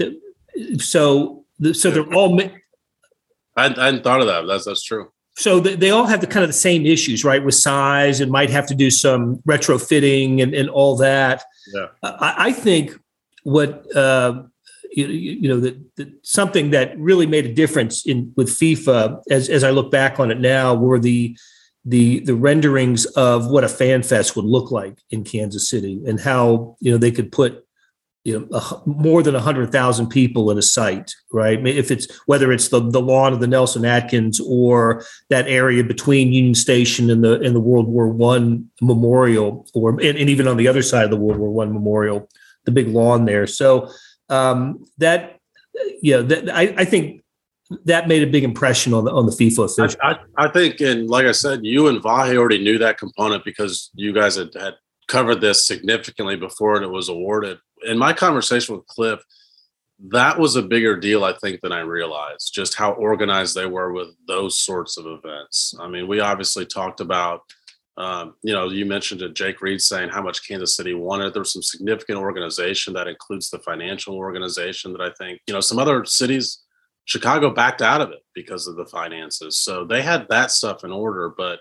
so 0.77 1.38
so 1.73 1.91
they're 1.91 2.13
all. 2.13 2.39
I, 3.55 3.65
I 3.65 3.85
hadn't 3.85 4.03
thought 4.03 4.21
of 4.21 4.27
that. 4.27 4.47
That's 4.47 4.65
that's 4.65 4.83
true. 4.83 5.11
So 5.39 5.61
they 5.61 5.89
all 5.89 6.05
have 6.05 6.19
the 6.19 6.27
kind 6.27 6.43
of 6.43 6.49
the 6.49 6.53
same 6.53 6.85
issues, 6.85 7.23
right? 7.23 7.43
With 7.43 7.55
size 7.55 8.19
and 8.19 8.29
might 8.29 8.49
have 8.49 8.67
to 8.67 8.75
do 8.75 8.91
some 8.91 9.37
retrofitting 9.47 10.43
and, 10.43 10.53
and 10.53 10.69
all 10.69 10.97
that. 10.97 11.43
Yeah. 11.73 11.85
I, 12.03 12.35
I 12.37 12.51
think 12.51 12.99
what 13.43 13.95
uh, 13.95 14.43
you, 14.91 15.07
you, 15.07 15.47
know 15.47 15.61
that, 15.61 15.95
that, 15.95 16.09
something 16.23 16.71
that 16.71 16.97
really 16.99 17.25
made 17.25 17.45
a 17.45 17.53
difference 17.53 18.05
in 18.05 18.33
with 18.35 18.49
FIFA, 18.49 19.21
as 19.29 19.47
as 19.47 19.63
I 19.63 19.69
look 19.69 19.91
back 19.91 20.19
on 20.19 20.29
it 20.29 20.41
now, 20.41 20.75
were 20.75 20.99
the 20.99 21.37
the 21.85 22.19
the 22.19 22.35
renderings 22.35 23.05
of 23.05 23.49
what 23.49 23.63
a 23.63 23.69
fan 23.69 24.03
fest 24.03 24.35
would 24.35 24.45
look 24.45 24.71
like 24.71 24.99
in 25.09 25.23
Kansas 25.23 25.69
City 25.69 26.01
and 26.05 26.19
how 26.19 26.75
you 26.81 26.91
know 26.91 26.97
they 26.97 27.11
could 27.11 27.31
put 27.31 27.65
you 28.23 28.39
know 28.39 28.57
a, 28.57 28.81
more 28.85 29.23
than 29.23 29.33
100,000 29.33 30.07
people 30.07 30.51
in 30.51 30.57
a 30.57 30.61
site 30.61 31.13
right? 31.31 31.65
If 31.65 31.91
it's 31.91 32.07
whether 32.25 32.51
it's 32.51 32.69
the 32.69 32.79
the 32.79 33.01
lawn 33.01 33.33
of 33.33 33.39
the 33.39 33.47
Nelson 33.47 33.85
Atkins 33.85 34.39
or 34.39 35.03
that 35.29 35.47
area 35.47 35.83
between 35.83 36.33
Union 36.33 36.55
Station 36.55 37.09
and 37.09 37.23
the 37.23 37.39
and 37.41 37.55
the 37.55 37.59
World 37.59 37.87
War 37.87 38.07
1 38.07 38.69
memorial 38.81 39.67
or 39.73 39.91
and, 39.91 40.01
and, 40.01 40.29
even 40.29 40.47
on 40.47 40.57
the 40.57 40.67
other 40.67 40.81
side 40.81 41.05
of 41.05 41.11
the 41.11 41.17
World 41.17 41.39
War 41.39 41.51
1 41.51 41.73
memorial 41.73 42.27
the 42.65 42.71
big 42.71 42.87
lawn 42.87 43.25
there. 43.25 43.47
So 43.47 43.89
um, 44.29 44.85
that 44.97 45.39
yeah 46.01 46.17
that 46.21 46.49
I, 46.49 46.73
I 46.77 46.85
think 46.85 47.21
that 47.85 48.07
made 48.07 48.23
a 48.23 48.31
big 48.31 48.43
impression 48.43 48.93
on 48.93 49.05
the 49.05 49.11
on 49.11 49.25
the 49.25 49.31
FIFA 49.31 49.65
official. 49.65 49.99
I, 50.01 50.11
I, 50.11 50.45
I, 50.45 50.47
think, 50.47 50.81
and 50.81 51.07
like 51.07 51.27
I 51.27 51.31
said, 51.31 51.59
you 51.63 51.87
and 51.87 52.01
Vahe 52.01 52.35
already 52.35 52.63
knew 52.63 52.79
that 52.79 52.97
component 52.97 53.45
because 53.45 53.91
you 53.93 54.11
guys 54.11 54.35
had, 54.35 54.49
had 54.55 54.73
covered 55.07 55.41
this 55.41 55.67
significantly 55.67 56.35
before 56.35 56.81
it 56.81 56.89
was 56.89 57.09
awarded 57.09 57.59
in 57.85 57.97
my 57.97 58.13
conversation 58.13 58.75
with 58.75 58.87
Cliff, 58.87 59.19
that 60.07 60.39
was 60.39 60.55
a 60.55 60.61
bigger 60.61 60.95
deal, 60.97 61.25
I 61.25 61.33
think, 61.33 61.61
than 61.61 61.71
I 61.71 61.81
realized. 61.81 62.53
Just 62.53 62.75
how 62.75 62.93
organized 62.93 63.55
they 63.55 63.65
were 63.65 63.91
with 63.91 64.09
those 64.27 64.59
sorts 64.59 64.97
of 64.97 65.05
events. 65.05 65.73
I 65.79 65.87
mean, 65.87 66.07
we 66.07 66.21
obviously 66.21 66.65
talked 66.65 67.01
about, 67.01 67.41
um, 67.97 68.35
you 68.41 68.53
know, 68.53 68.69
you 68.69 68.85
mentioned 68.85 69.21
it, 69.21 69.35
Jake 69.35 69.61
Reid 69.61 69.81
saying 69.81 70.09
how 70.09 70.21
much 70.21 70.47
Kansas 70.47 70.75
City 70.75 70.93
wanted. 70.93 71.33
There 71.33 71.41
was 71.41 71.51
some 71.51 71.61
significant 71.61 72.17
organization 72.17 72.93
that 72.93 73.09
includes 73.09 73.49
the 73.49 73.59
financial 73.59 74.15
organization 74.15 74.93
that 74.93 75.01
I 75.01 75.11
think, 75.17 75.41
you 75.47 75.53
know, 75.53 75.59
some 75.59 75.79
other 75.79 76.05
cities, 76.05 76.63
Chicago 77.03 77.49
backed 77.49 77.81
out 77.81 77.99
of 77.99 78.11
it 78.11 78.23
because 78.33 78.67
of 78.67 78.77
the 78.77 78.85
finances. 78.85 79.57
So 79.57 79.83
they 79.83 80.01
had 80.01 80.27
that 80.29 80.51
stuff 80.51 80.85
in 80.85 80.91
order, 80.91 81.33
but 81.35 81.59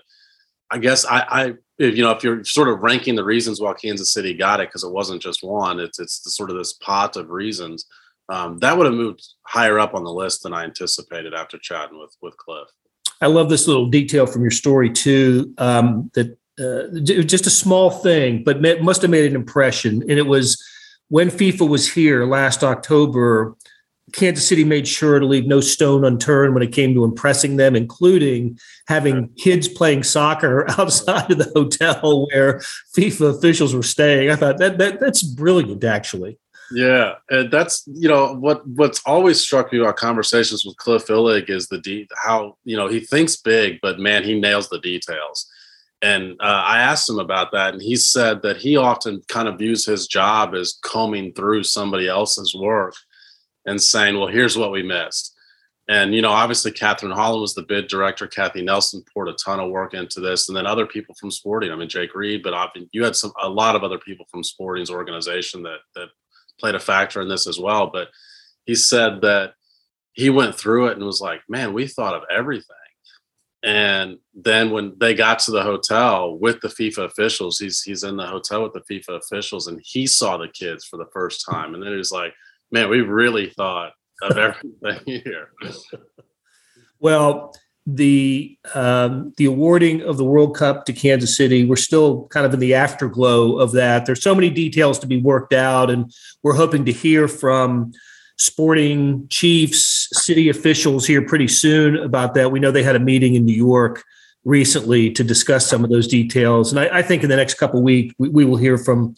I 0.71 0.77
guess 0.77 1.05
I, 1.05 1.25
I 1.29 1.53
if, 1.79 1.97
you 1.97 2.03
know, 2.03 2.11
if 2.11 2.23
you're 2.23 2.43
sort 2.43 2.67
of 2.67 2.81
ranking 2.81 3.15
the 3.15 3.23
reasons 3.23 3.61
why 3.61 3.73
Kansas 3.73 4.11
City 4.11 4.33
got 4.33 4.59
it, 4.59 4.67
because 4.67 4.83
it 4.83 4.91
wasn't 4.91 5.21
just 5.21 5.43
one, 5.43 5.79
it's 5.79 5.99
it's 5.99 6.19
the, 6.19 6.29
sort 6.29 6.51
of 6.51 6.57
this 6.57 6.73
pot 6.73 7.15
of 7.15 7.29
reasons. 7.29 7.85
Um, 8.27 8.59
that 8.59 8.77
would 8.77 8.85
have 8.85 8.93
moved 8.93 9.27
higher 9.43 9.79
up 9.79 9.95
on 9.95 10.03
the 10.03 10.13
list 10.13 10.43
than 10.43 10.53
I 10.53 10.63
anticipated 10.65 11.33
after 11.33 11.57
chatting 11.57 11.97
with 11.97 12.15
with 12.21 12.37
Cliff. 12.37 12.67
I 13.21 13.27
love 13.27 13.49
this 13.49 13.67
little 13.67 13.87
detail 13.87 14.25
from 14.27 14.43
your 14.43 14.51
story 14.51 14.89
too. 14.89 15.53
Um, 15.57 16.11
that 16.13 16.37
uh, 16.59 16.99
just 17.23 17.47
a 17.47 17.49
small 17.49 17.89
thing, 17.89 18.43
but 18.43 18.61
must 18.61 19.01
have 19.01 19.11
made 19.11 19.25
an 19.25 19.35
impression. 19.35 20.01
And 20.01 20.19
it 20.19 20.27
was 20.27 20.61
when 21.07 21.29
FIFA 21.29 21.67
was 21.69 21.91
here 21.91 22.25
last 22.25 22.63
October. 22.63 23.55
Kansas 24.13 24.47
City 24.47 24.63
made 24.63 24.87
sure 24.87 25.19
to 25.19 25.25
leave 25.25 25.45
no 25.45 25.61
stone 25.61 26.05
unturned 26.05 26.53
when 26.53 26.63
it 26.63 26.71
came 26.71 26.93
to 26.93 27.03
impressing 27.03 27.57
them, 27.57 27.75
including 27.75 28.59
having 28.87 29.29
kids 29.35 29.67
playing 29.67 30.03
soccer 30.03 30.65
outside 30.77 31.31
of 31.31 31.37
the 31.37 31.51
hotel 31.55 32.27
where 32.27 32.59
FIFA 32.95 33.37
officials 33.37 33.75
were 33.75 33.83
staying. 33.83 34.29
I 34.29 34.35
thought 34.35 34.57
that, 34.57 34.77
that 34.77 34.99
that's 34.99 35.21
brilliant, 35.21 35.83
actually. 35.83 36.37
Yeah, 36.71 37.15
and 37.29 37.49
that's 37.51 37.83
you 37.87 38.07
know 38.07 38.35
what 38.35 38.65
what's 38.67 39.01
always 39.05 39.41
struck 39.41 39.73
me 39.73 39.79
about 39.79 39.97
conversations 39.97 40.65
with 40.65 40.77
Cliff 40.77 41.07
Illig 41.07 41.49
is 41.49 41.67
the 41.67 41.79
de- 41.79 42.07
how 42.15 42.57
you 42.63 42.77
know 42.77 42.87
he 42.87 42.99
thinks 42.99 43.35
big, 43.35 43.79
but 43.81 43.99
man, 43.99 44.23
he 44.23 44.39
nails 44.39 44.69
the 44.69 44.79
details. 44.79 45.49
And 46.01 46.37
uh, 46.39 46.63
I 46.65 46.79
asked 46.79 47.09
him 47.09 47.19
about 47.19 47.51
that, 47.51 47.73
and 47.73 47.81
he 47.81 47.95
said 47.97 48.41
that 48.43 48.57
he 48.57 48.77
often 48.77 49.21
kind 49.27 49.49
of 49.49 49.57
views 49.57 49.85
his 49.85 50.07
job 50.07 50.55
as 50.55 50.77
combing 50.81 51.33
through 51.33 51.63
somebody 51.63 52.07
else's 52.07 52.55
work 52.55 52.93
and 53.69 53.81
saying, 53.81 54.17
well, 54.17 54.27
here's 54.27 54.57
what 54.57 54.71
we 54.71 54.81
missed. 54.81 55.35
And, 55.87 56.13
you 56.13 56.21
know, 56.21 56.31
obviously 56.31 56.71
Catherine 56.71 57.11
Holland 57.11 57.41
was 57.41 57.55
the 57.55 57.63
bid 57.63 57.87
director. 57.87 58.27
Kathy 58.27 58.61
Nelson 58.61 59.03
poured 59.11 59.29
a 59.29 59.33
ton 59.33 59.59
of 59.59 59.71
work 59.71 59.93
into 59.93 60.19
this. 60.19 60.47
And 60.47 60.55
then 60.55 60.67
other 60.67 60.85
people 60.85 61.15
from 61.15 61.31
sporting, 61.31 61.71
I 61.71 61.75
mean, 61.75 61.89
Jake 61.89 62.13
Reid, 62.13 62.43
but 62.43 62.53
often 62.53 62.89
you 62.91 63.03
had 63.03 63.15
some, 63.15 63.31
a 63.41 63.49
lot 63.49 63.75
of 63.75 63.83
other 63.83 63.97
people 63.97 64.25
from 64.29 64.43
sporting's 64.43 64.91
organization 64.91 65.63
that, 65.63 65.79
that 65.95 66.09
played 66.59 66.75
a 66.75 66.79
factor 66.79 67.21
in 67.21 67.29
this 67.29 67.47
as 67.47 67.59
well. 67.59 67.89
But 67.91 68.09
he 68.65 68.75
said 68.75 69.21
that 69.21 69.53
he 70.13 70.29
went 70.29 70.55
through 70.55 70.87
it 70.87 70.97
and 70.97 71.05
was 71.05 71.21
like, 71.21 71.41
man, 71.47 71.73
we 71.73 71.87
thought 71.87 72.15
of 72.15 72.23
everything. 72.29 72.75
And 73.63 74.17
then 74.33 74.69
when 74.71 74.95
they 74.99 75.13
got 75.13 75.39
to 75.39 75.51
the 75.51 75.63
hotel 75.63 76.37
with 76.37 76.61
the 76.61 76.69
FIFA 76.69 77.05
officials, 77.05 77.59
he's 77.59 77.81
he's 77.81 78.03
in 78.03 78.15
the 78.15 78.25
hotel 78.25 78.63
with 78.63 78.73
the 78.73 78.81
FIFA 78.89 79.17
officials 79.17 79.67
and 79.67 79.81
he 79.83 80.07
saw 80.07 80.37
the 80.37 80.47
kids 80.47 80.85
for 80.85 80.97
the 80.97 81.09
first 81.11 81.45
time. 81.49 81.73
And 81.73 81.83
then 81.83 81.91
he 81.91 81.97
was 81.97 82.11
like, 82.11 82.33
man, 82.71 82.89
we 82.89 83.01
really 83.01 83.49
thought 83.49 83.93
of 84.21 84.37
everything 84.37 84.99
here. 85.05 85.51
well, 86.99 87.53
the 87.95 88.57
um, 88.75 89.33
the 89.37 89.45
awarding 89.45 90.01
of 90.01 90.17
the 90.17 90.25
World 90.25 90.55
Cup 90.55 90.85
to 90.85 90.93
Kansas 90.93 91.35
City, 91.35 91.65
we're 91.65 91.75
still 91.75 92.27
kind 92.27 92.45
of 92.45 92.53
in 92.53 92.59
the 92.59 92.73
afterglow 92.73 93.57
of 93.57 93.71
that. 93.73 94.05
There's 94.05 94.21
so 94.21 94.35
many 94.35 94.49
details 94.49 94.99
to 94.99 95.07
be 95.07 95.19
worked 95.19 95.53
out, 95.53 95.89
and 95.89 96.11
we're 96.43 96.53
hoping 96.53 96.85
to 96.85 96.91
hear 96.91 97.27
from 97.27 97.91
sporting 98.37 99.27
chiefs, 99.29 100.07
city 100.11 100.49
officials 100.49 101.05
here 101.05 101.21
pretty 101.21 101.47
soon 101.47 101.97
about 101.97 102.33
that. 102.35 102.51
We 102.51 102.59
know 102.59 102.71
they 102.71 102.83
had 102.83 102.95
a 102.95 102.99
meeting 102.99 103.35
in 103.35 103.45
New 103.45 103.53
York 103.53 104.03
recently 104.45 105.11
to 105.11 105.23
discuss 105.23 105.67
some 105.67 105.83
of 105.83 105.89
those 105.89 106.07
details, 106.07 106.71
and 106.71 106.79
I, 106.79 106.99
I 106.99 107.01
think 107.01 107.23
in 107.23 107.29
the 107.29 107.35
next 107.35 107.55
couple 107.55 107.81
weeks 107.81 108.13
we, 108.17 108.29
we 108.29 108.45
will 108.45 108.57
hear 108.57 108.77
from 108.77 109.15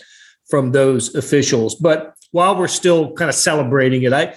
from 0.51 0.71
those 0.71 1.15
officials. 1.15 1.73
But 1.73 2.13
while 2.29 2.55
we're 2.55 2.67
still 2.67 3.13
kind 3.13 3.29
of 3.29 3.35
celebrating 3.35 4.03
it, 4.03 4.13
I 4.13 4.35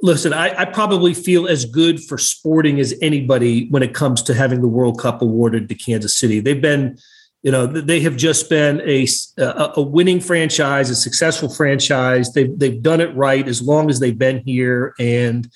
listen, 0.00 0.32
I, 0.32 0.60
I, 0.60 0.64
probably 0.66 1.14
feel 1.14 1.46
as 1.46 1.64
good 1.64 2.02
for 2.02 2.18
sporting 2.18 2.80
as 2.80 2.94
anybody 3.00 3.68
when 3.70 3.82
it 3.82 3.94
comes 3.94 4.22
to 4.24 4.34
having 4.34 4.60
the 4.60 4.68
World 4.68 5.00
Cup 5.00 5.22
awarded 5.22 5.68
to 5.68 5.74
Kansas 5.74 6.14
City. 6.14 6.40
They've 6.40 6.60
been, 6.60 6.98
you 7.42 7.50
know, 7.50 7.66
they 7.66 8.00
have 8.00 8.16
just 8.16 8.50
been 8.50 8.80
a, 8.82 9.06
a 9.38 9.80
winning 9.80 10.20
franchise, 10.20 10.90
a 10.90 10.96
successful 10.96 11.48
franchise. 11.48 12.32
They've, 12.32 12.58
they've 12.58 12.82
done 12.82 13.00
it 13.00 13.14
right 13.16 13.46
as 13.46 13.62
long 13.62 13.88
as 13.88 14.00
they've 14.00 14.18
been 14.18 14.42
here. 14.44 14.94
And, 14.98 15.48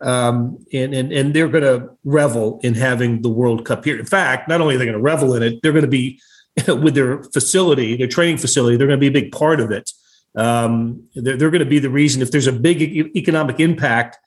um, 0.00 0.64
and, 0.72 0.94
and, 0.94 1.12
and 1.12 1.34
they're 1.34 1.48
going 1.48 1.64
to 1.64 1.90
revel 2.04 2.60
in 2.62 2.74
having 2.74 3.22
the 3.22 3.30
World 3.30 3.64
Cup 3.64 3.84
here. 3.84 3.98
In 3.98 4.06
fact, 4.06 4.48
not 4.48 4.60
only 4.60 4.76
are 4.76 4.78
they 4.78 4.84
going 4.84 4.96
to 4.96 5.02
revel 5.02 5.34
in 5.34 5.42
it, 5.42 5.60
they're 5.62 5.72
going 5.72 5.84
to 5.84 5.90
be 5.90 6.20
with 6.68 6.94
their 6.94 7.22
facility, 7.24 7.96
their 7.96 8.08
training 8.08 8.38
facility. 8.38 8.76
They're 8.76 8.86
going 8.86 8.98
to 8.98 9.10
be 9.10 9.18
a 9.18 9.22
big 9.22 9.32
part 9.32 9.60
of 9.60 9.70
it. 9.70 9.90
Um, 10.34 11.08
they're, 11.14 11.36
they're 11.36 11.50
going 11.50 11.64
to 11.64 11.66
be 11.66 11.78
the 11.78 11.90
reason 11.90 12.22
if 12.22 12.30
there's 12.30 12.46
a 12.46 12.52
big 12.52 12.82
economic 13.16 13.60
impact, 13.60 14.18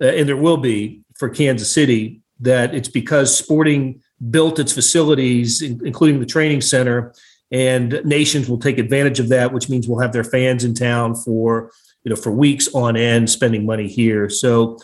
uh, 0.00 0.06
and 0.06 0.28
there 0.28 0.36
will 0.36 0.56
be 0.56 1.02
for 1.16 1.28
Kansas 1.28 1.70
City, 1.70 2.22
that 2.40 2.74
it's 2.74 2.88
because 2.88 3.36
Sporting 3.36 4.02
built 4.30 4.58
its 4.58 4.72
facilities, 4.72 5.62
including 5.62 6.20
the 6.20 6.26
training 6.26 6.60
center, 6.60 7.14
and 7.50 8.00
nations 8.04 8.48
will 8.48 8.58
take 8.58 8.78
advantage 8.78 9.20
of 9.20 9.28
that, 9.28 9.52
which 9.52 9.68
means 9.68 9.88
we'll 9.88 10.00
have 10.00 10.12
their 10.12 10.24
fans 10.24 10.64
in 10.64 10.74
town 10.74 11.14
for 11.14 11.70
you 12.04 12.10
know 12.10 12.16
for 12.16 12.30
weeks 12.30 12.68
on 12.74 12.96
end 12.96 13.28
spending 13.28 13.66
money 13.66 13.88
here. 13.88 14.28
So 14.30 14.78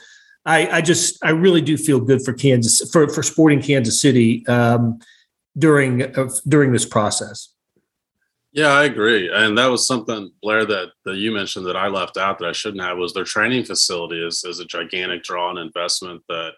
I, 0.44 0.68
I 0.68 0.80
just 0.80 1.22
I 1.24 1.30
really 1.30 1.60
do 1.60 1.76
feel 1.76 2.00
good 2.00 2.22
for 2.22 2.32
Kansas 2.32 2.90
for 2.90 3.08
for 3.08 3.22
Sporting 3.22 3.62
Kansas 3.62 4.00
City 4.00 4.46
um, 4.46 4.98
during 5.56 6.02
uh, 6.02 6.30
during 6.48 6.72
this 6.72 6.86
process. 6.86 7.52
Yeah, 8.52 8.68
I 8.68 8.84
agree, 8.84 9.30
and 9.32 9.58
that 9.58 9.66
was 9.66 9.86
something 9.86 10.32
Blair 10.42 10.64
that 10.64 10.92
that 11.04 11.16
you 11.16 11.32
mentioned 11.32 11.66
that 11.66 11.76
I 11.76 11.88
left 11.88 12.16
out 12.16 12.38
that 12.38 12.48
I 12.48 12.52
shouldn't 12.52 12.82
have 12.82 12.98
was 12.98 13.12
their 13.12 13.24
training 13.24 13.64
facility 13.64 14.24
is 14.24 14.44
is 14.44 14.60
a 14.60 14.64
gigantic 14.64 15.22
draw 15.22 15.50
and 15.50 15.58
investment 15.58 16.22
that 16.28 16.52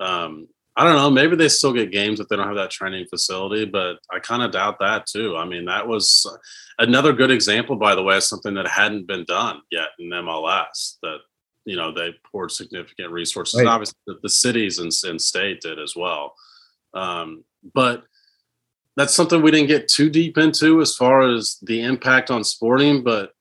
um, 0.00 0.48
I 0.76 0.84
don't 0.84 0.96
know. 0.96 1.10
Maybe 1.10 1.36
they 1.36 1.48
still 1.48 1.72
get 1.72 1.92
games 1.92 2.20
if 2.20 2.28
they 2.28 2.36
don't 2.36 2.46
have 2.46 2.56
that 2.56 2.70
training 2.70 3.06
facility, 3.10 3.64
but 3.64 3.98
I 4.10 4.18
kind 4.18 4.42
of 4.42 4.52
doubt 4.52 4.78
that 4.80 5.06
too. 5.06 5.36
I 5.36 5.44
mean, 5.44 5.66
that 5.66 5.86
was 5.86 6.26
another 6.78 7.12
good 7.12 7.30
example, 7.30 7.76
by 7.76 7.94
the 7.94 8.02
way, 8.02 8.16
of 8.16 8.22
something 8.22 8.54
that 8.54 8.66
hadn't 8.66 9.06
been 9.06 9.24
done 9.24 9.60
yet 9.70 9.88
in 9.98 10.08
MLS. 10.08 10.96
That 11.02 11.18
you 11.64 11.76
know 11.76 11.92
they 11.92 12.14
poured 12.30 12.52
significant 12.52 13.10
resources. 13.10 13.60
Right. 13.60 13.68
Obviously, 13.68 13.96
the, 14.22 14.28
cities 14.28 14.78
and, 14.78 14.90
and, 15.04 15.20
state 15.20 15.60
did 15.60 15.78
as 15.78 15.94
well. 15.94 16.34
Um, 16.94 17.44
but 17.74 18.04
that's 19.00 19.14
something 19.14 19.40
we 19.40 19.50
didn't 19.50 19.68
get 19.68 19.88
too 19.88 20.10
deep 20.10 20.36
into 20.36 20.82
as 20.82 20.94
far 20.94 21.22
as 21.22 21.56
the 21.62 21.80
impact 21.80 22.30
on 22.30 22.44
sporting. 22.44 23.02
But 23.02 23.32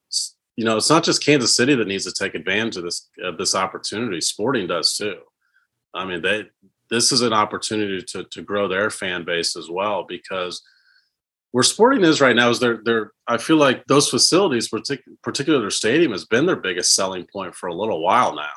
you 0.56 0.64
know, 0.64 0.78
it's 0.78 0.90
not 0.90 1.04
just 1.04 1.24
Kansas 1.24 1.54
City 1.54 1.76
that 1.76 1.88
needs 1.88 2.06
to 2.06 2.14
take 2.14 2.34
advantage 2.34 2.78
of 2.78 2.84
this 2.84 3.10
of 3.22 3.38
this 3.38 3.56
opportunity. 3.56 4.22
Sporting 4.22 4.68
does 4.68 4.96
too. 4.96 5.18
I 5.94 6.06
mean, 6.06 6.22
they 6.22 6.46
this 6.90 7.12
is 7.12 7.22
an 7.22 7.34
opportunity 7.34 8.02
to 8.02 8.24
to 8.24 8.42
grow 8.42 8.70
their 8.70 8.90
fan 8.90 9.26
base 9.26 9.58
as 9.58 9.70
well 9.70 10.06
because 10.08 10.62
where 11.52 11.64
sporting 11.64 12.06
is 12.06 12.22
right 12.22 12.38
now 12.38 12.50
is 12.50 12.62
they're 12.62 12.80
they're 12.86 13.12
I 13.28 13.38
feel 13.38 13.58
like 13.58 13.86
those 13.88 14.10
facilities, 14.10 14.70
partic- 14.70 15.04
particularly 15.24 15.64
their 15.64 15.72
stadium, 15.72 16.14
has 16.14 16.24
been 16.24 16.46
their 16.46 16.56
biggest 16.56 16.96
selling 16.96 17.26
point 17.26 17.54
for 17.54 17.68
a 17.68 17.76
little 17.76 18.02
while 18.02 18.34
now. 18.34 18.48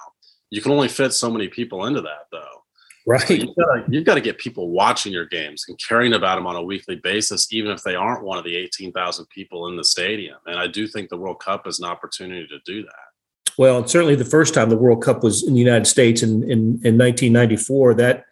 You 0.51 0.63
can 0.63 0.71
only 0.71 0.89
fit 0.89 1.13
so 1.13 1.33
many 1.33 1.49
people 1.49 1.85
into 1.87 2.03
that 2.03 2.27
though. 2.31 2.62
Right. 3.07 3.21
So 3.21 3.35
you've, 3.35 3.57
got 3.57 3.75
to, 3.75 3.85
you've 3.89 4.05
got 4.05 4.15
to 4.15 4.21
get 4.21 4.39
people 4.39 4.71
watching 4.71 5.13
your 5.13 5.27
games 5.27 5.65
and 5.69 5.79
caring 5.79 6.13
about 6.13 6.37
them 6.37 6.47
on 6.47 6.57
a 6.57 6.63
weekly 6.63 6.97
basis, 6.97 7.53
even 7.53 7.73
if 7.73 7.83
they 7.83 7.97
aren't 7.97 8.25
one 8.25 8.39
of 8.39 8.45
the 8.45 8.57
18,000 8.57 9.27
people 9.27 9.67
in 9.69 9.77
the 9.77 9.85
stadium. 9.85 10.37
And 10.47 10.59
I 10.59 10.69
do 10.69 10.87
think 10.87 11.09
the 11.09 11.17
World 11.17 11.41
Cup 11.41 11.67
is 11.67 11.81
an 11.81 11.87
opportunity 11.87 12.47
to 12.47 12.59
do 12.65 12.83
that. 12.83 13.53
Well, 13.59 13.87
certainly 13.87 14.15
the 14.15 14.25
first 14.25 14.55
time 14.55 14.71
the 14.71 14.77
World 14.77 15.03
Cup 15.03 15.23
was 15.23 15.43
in 15.43 15.55
the 15.55 15.61
United 15.61 15.87
States 15.87 16.23
in, 16.23 16.43
in, 16.45 16.81
in 16.85 16.99
1994, 16.99 17.95
that 17.95 18.25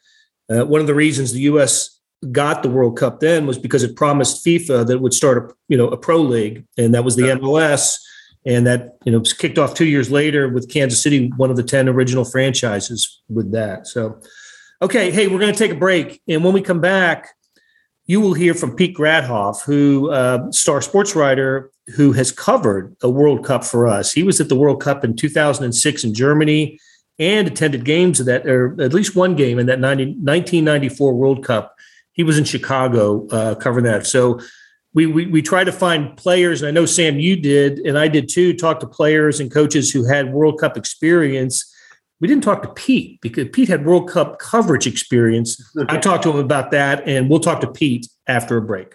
uh, 0.51 0.65
one 0.65 0.81
of 0.81 0.87
the 0.87 0.95
reasons 0.95 1.33
the 1.33 1.41
U.S. 1.41 2.01
got 2.33 2.63
the 2.63 2.71
World 2.71 2.97
Cup 2.97 3.21
then 3.21 3.47
was 3.47 3.59
because 3.59 3.83
it 3.83 3.97
promised 3.97 4.45
FIFA 4.45 4.87
that 4.87 4.95
it 4.95 5.01
would 5.01 5.15
start 5.15 5.39
a 5.39 5.55
you 5.69 5.77
know 5.77 5.89
a 5.89 5.97
pro 5.97 6.21
league, 6.21 6.65
and 6.77 6.95
that 6.95 7.05
was 7.05 7.17
the 7.17 7.23
MLS, 7.23 7.97
and 8.45 8.67
that 8.67 8.97
you 9.05 9.13
know 9.13 9.19
was 9.19 9.33
kicked 9.33 9.59
off 9.59 9.75
two 9.75 9.87
years 9.87 10.11
later 10.11 10.49
with 10.49 10.71
Kansas 10.71 11.03
City, 11.03 11.31
one 11.37 11.51
of 11.51 11.57
the 11.57 11.63
ten 11.63 11.89
original 11.89 12.25
franchises 12.25 13.23
with 13.29 13.53
that. 13.53 13.87
So, 13.87 14.21
okay, 14.83 15.11
hey, 15.11 15.27
we're 15.27 15.39
going 15.39 15.53
to 15.53 15.59
take 15.59 15.73
a 15.73 15.79
break, 15.79 16.21
and 16.29 16.45
when 16.45 16.53
we 16.53 16.63
come 16.63 16.81
back, 16.81 17.31
you 18.07 18.21
will 18.21 18.35
hear 18.35 18.55
from 18.55 18.75
Pete 18.75 18.97
Grathoff, 18.97 19.63
who 19.63 20.11
uh, 20.11 20.51
star 20.51 20.83
sports 20.83 21.15
writer 21.15 21.71
who 21.95 22.13
has 22.13 22.33
covered 22.33 22.97
a 23.03 23.11
World 23.11 23.45
Cup 23.45 23.65
for 23.65 23.87
us. 23.87 24.13
He 24.13 24.23
was 24.23 24.41
at 24.41 24.49
the 24.49 24.57
World 24.57 24.81
Cup 24.81 25.05
in 25.05 25.15
2006 25.15 26.05
in 26.05 26.15
Germany 26.15 26.79
and 27.21 27.47
attended 27.47 27.85
games 27.85 28.19
of 28.19 28.27
that, 28.27 28.47
or 28.47 28.81
at 28.81 28.95
least 28.95 29.15
one 29.15 29.37
game 29.37 29.59
in 29.59 29.67
that 29.67 29.79
90, 29.79 30.05
1994 30.05 31.15
World 31.15 31.45
Cup. 31.45 31.77
He 32.13 32.25
was 32.25 32.39
in 32.39 32.45
Chicago 32.45 33.29
uh, 33.29 33.55
covering 33.55 33.85
that. 33.85 34.07
So 34.07 34.41
we, 34.93 35.07
we 35.07 35.27
we 35.27 35.41
try 35.41 35.63
to 35.63 35.71
find 35.71 36.17
players, 36.17 36.63
and 36.63 36.69
I 36.69 36.73
know 36.73 36.87
Sam, 36.87 37.21
you 37.21 37.37
did, 37.37 37.79
and 37.81 37.97
I 37.97 38.09
did 38.09 38.29
too. 38.29 38.55
Talk 38.55 38.81
to 38.81 38.87
players 38.89 39.39
and 39.39 39.53
coaches 39.53 39.93
who 39.93 40.05
had 40.05 40.33
World 40.33 40.59
Cup 40.59 40.77
experience. 40.77 41.73
We 42.21 42.29
didn't 42.29 42.45
talk 42.45 42.63
to 42.63 42.69
Pete 42.69 43.21
because 43.23 43.49
Pete 43.53 43.69
had 43.69 43.87
World 43.87 44.09
Cup 44.09 44.39
coverage 44.39 44.87
experience. 44.87 45.61
I 45.89 45.99
talked 45.99 46.23
to 46.25 46.31
him 46.31 46.37
about 46.37 46.71
that, 46.73 47.07
and 47.09 47.31
we'll 47.31 47.41
talk 47.41 47.61
to 47.63 47.71
Pete 47.71 48.09
after 48.27 48.57
a 48.59 48.63
break. 48.63 48.95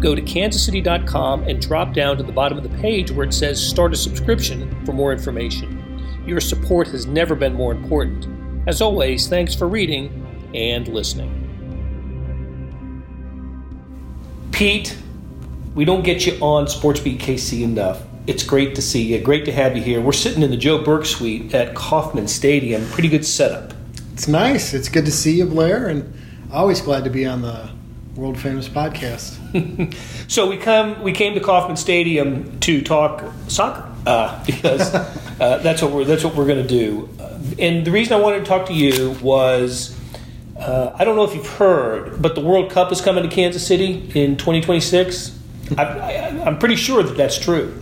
go 0.00 0.14
to 0.14 0.22
kansascity.com 0.22 1.44
and 1.44 1.60
drop 1.60 1.94
down 1.94 2.16
to 2.16 2.22
the 2.22 2.32
bottom 2.32 2.58
of 2.58 2.64
the 2.64 2.78
page 2.78 3.10
where 3.10 3.26
it 3.26 3.32
says 3.32 3.64
Start 3.64 3.92
a 3.92 3.96
Subscription 3.96 4.84
for 4.84 4.92
more 4.92 5.12
information. 5.12 6.22
Your 6.26 6.40
support 6.40 6.88
has 6.88 7.06
never 7.06 7.34
been 7.34 7.54
more 7.54 7.72
important. 7.72 8.26
As 8.68 8.80
always, 8.80 9.28
thanks 9.28 9.54
for 9.54 9.68
reading 9.68 10.50
and 10.54 10.88
listening. 10.88 11.42
Pete, 14.50 14.96
we 15.74 15.84
don't 15.84 16.02
get 16.02 16.26
you 16.26 16.32
on 16.40 16.66
SportsBeat 16.66 17.18
KC 17.18 17.62
enough. 17.62 18.02
It's 18.26 18.42
great 18.42 18.74
to 18.74 18.82
see 18.82 19.02
you. 19.02 19.20
Great 19.20 19.44
to 19.44 19.52
have 19.52 19.76
you 19.76 19.82
here. 19.82 20.00
We're 20.00 20.12
sitting 20.12 20.42
in 20.42 20.50
the 20.50 20.56
Joe 20.56 20.82
Burke 20.82 21.04
Suite 21.04 21.54
at 21.54 21.74
Kauffman 21.74 22.26
Stadium. 22.26 22.84
Pretty 22.86 23.08
good 23.08 23.24
setup. 23.24 23.72
It's 24.12 24.26
nice. 24.26 24.74
It's 24.74 24.88
good 24.88 25.04
to 25.04 25.12
see 25.12 25.36
you, 25.36 25.46
Blair, 25.46 25.88
and 25.88 26.12
always 26.50 26.80
glad 26.80 27.04
to 27.04 27.10
be 27.10 27.26
on 27.26 27.42
the 27.42 27.70
world 28.16 28.38
famous 28.38 28.68
podcast. 28.68 29.36
so 30.30 30.48
we 30.48 30.56
come 30.56 31.02
we 31.02 31.12
came 31.12 31.34
to 31.34 31.40
Kauffman 31.40 31.76
Stadium 31.76 32.58
to 32.60 32.80
talk 32.80 33.22
soccer 33.48 33.92
uh, 34.06 34.42
because 34.46 34.94
uh, 34.94 35.60
that's 35.62 35.82
what 35.82 35.92
we're 35.92 36.04
that's 36.04 36.24
what 36.24 36.34
we're 36.34 36.46
going 36.46 36.62
to 36.62 36.68
do. 36.68 37.08
Uh, 37.20 37.38
and 37.58 37.86
the 37.86 37.90
reason 37.90 38.14
I 38.14 38.20
wanted 38.20 38.40
to 38.40 38.44
talk 38.46 38.66
to 38.66 38.72
you 38.72 39.10
was 39.22 39.98
uh, 40.58 40.92
I 40.94 41.04
don't 41.04 41.16
know 41.16 41.24
if 41.24 41.34
you've 41.34 41.46
heard, 41.46 42.20
but 42.22 42.34
the 42.34 42.40
World 42.40 42.70
Cup 42.70 42.90
is 42.90 43.00
coming 43.00 43.22
to 43.22 43.28
Kansas 43.28 43.66
City 43.66 44.10
in 44.14 44.36
2026. 44.36 45.38
I, 45.76 45.82
am 46.46 46.58
pretty 46.58 46.76
sure 46.76 47.02
that 47.02 47.16
that's 47.16 47.38
true. 47.38 47.78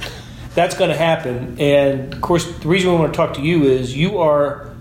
That's 0.55 0.77
going 0.77 0.91
to 0.91 0.97
happen. 0.97 1.61
And 1.61 2.13
of 2.13 2.21
course, 2.21 2.47
the 2.59 2.69
reason 2.69 2.91
we 2.91 2.99
want 2.99 3.13
to 3.13 3.17
talk 3.17 3.35
to 3.35 3.43
you 3.43 3.65
is 3.65 3.97
you 3.97 4.19
are, 4.19 4.75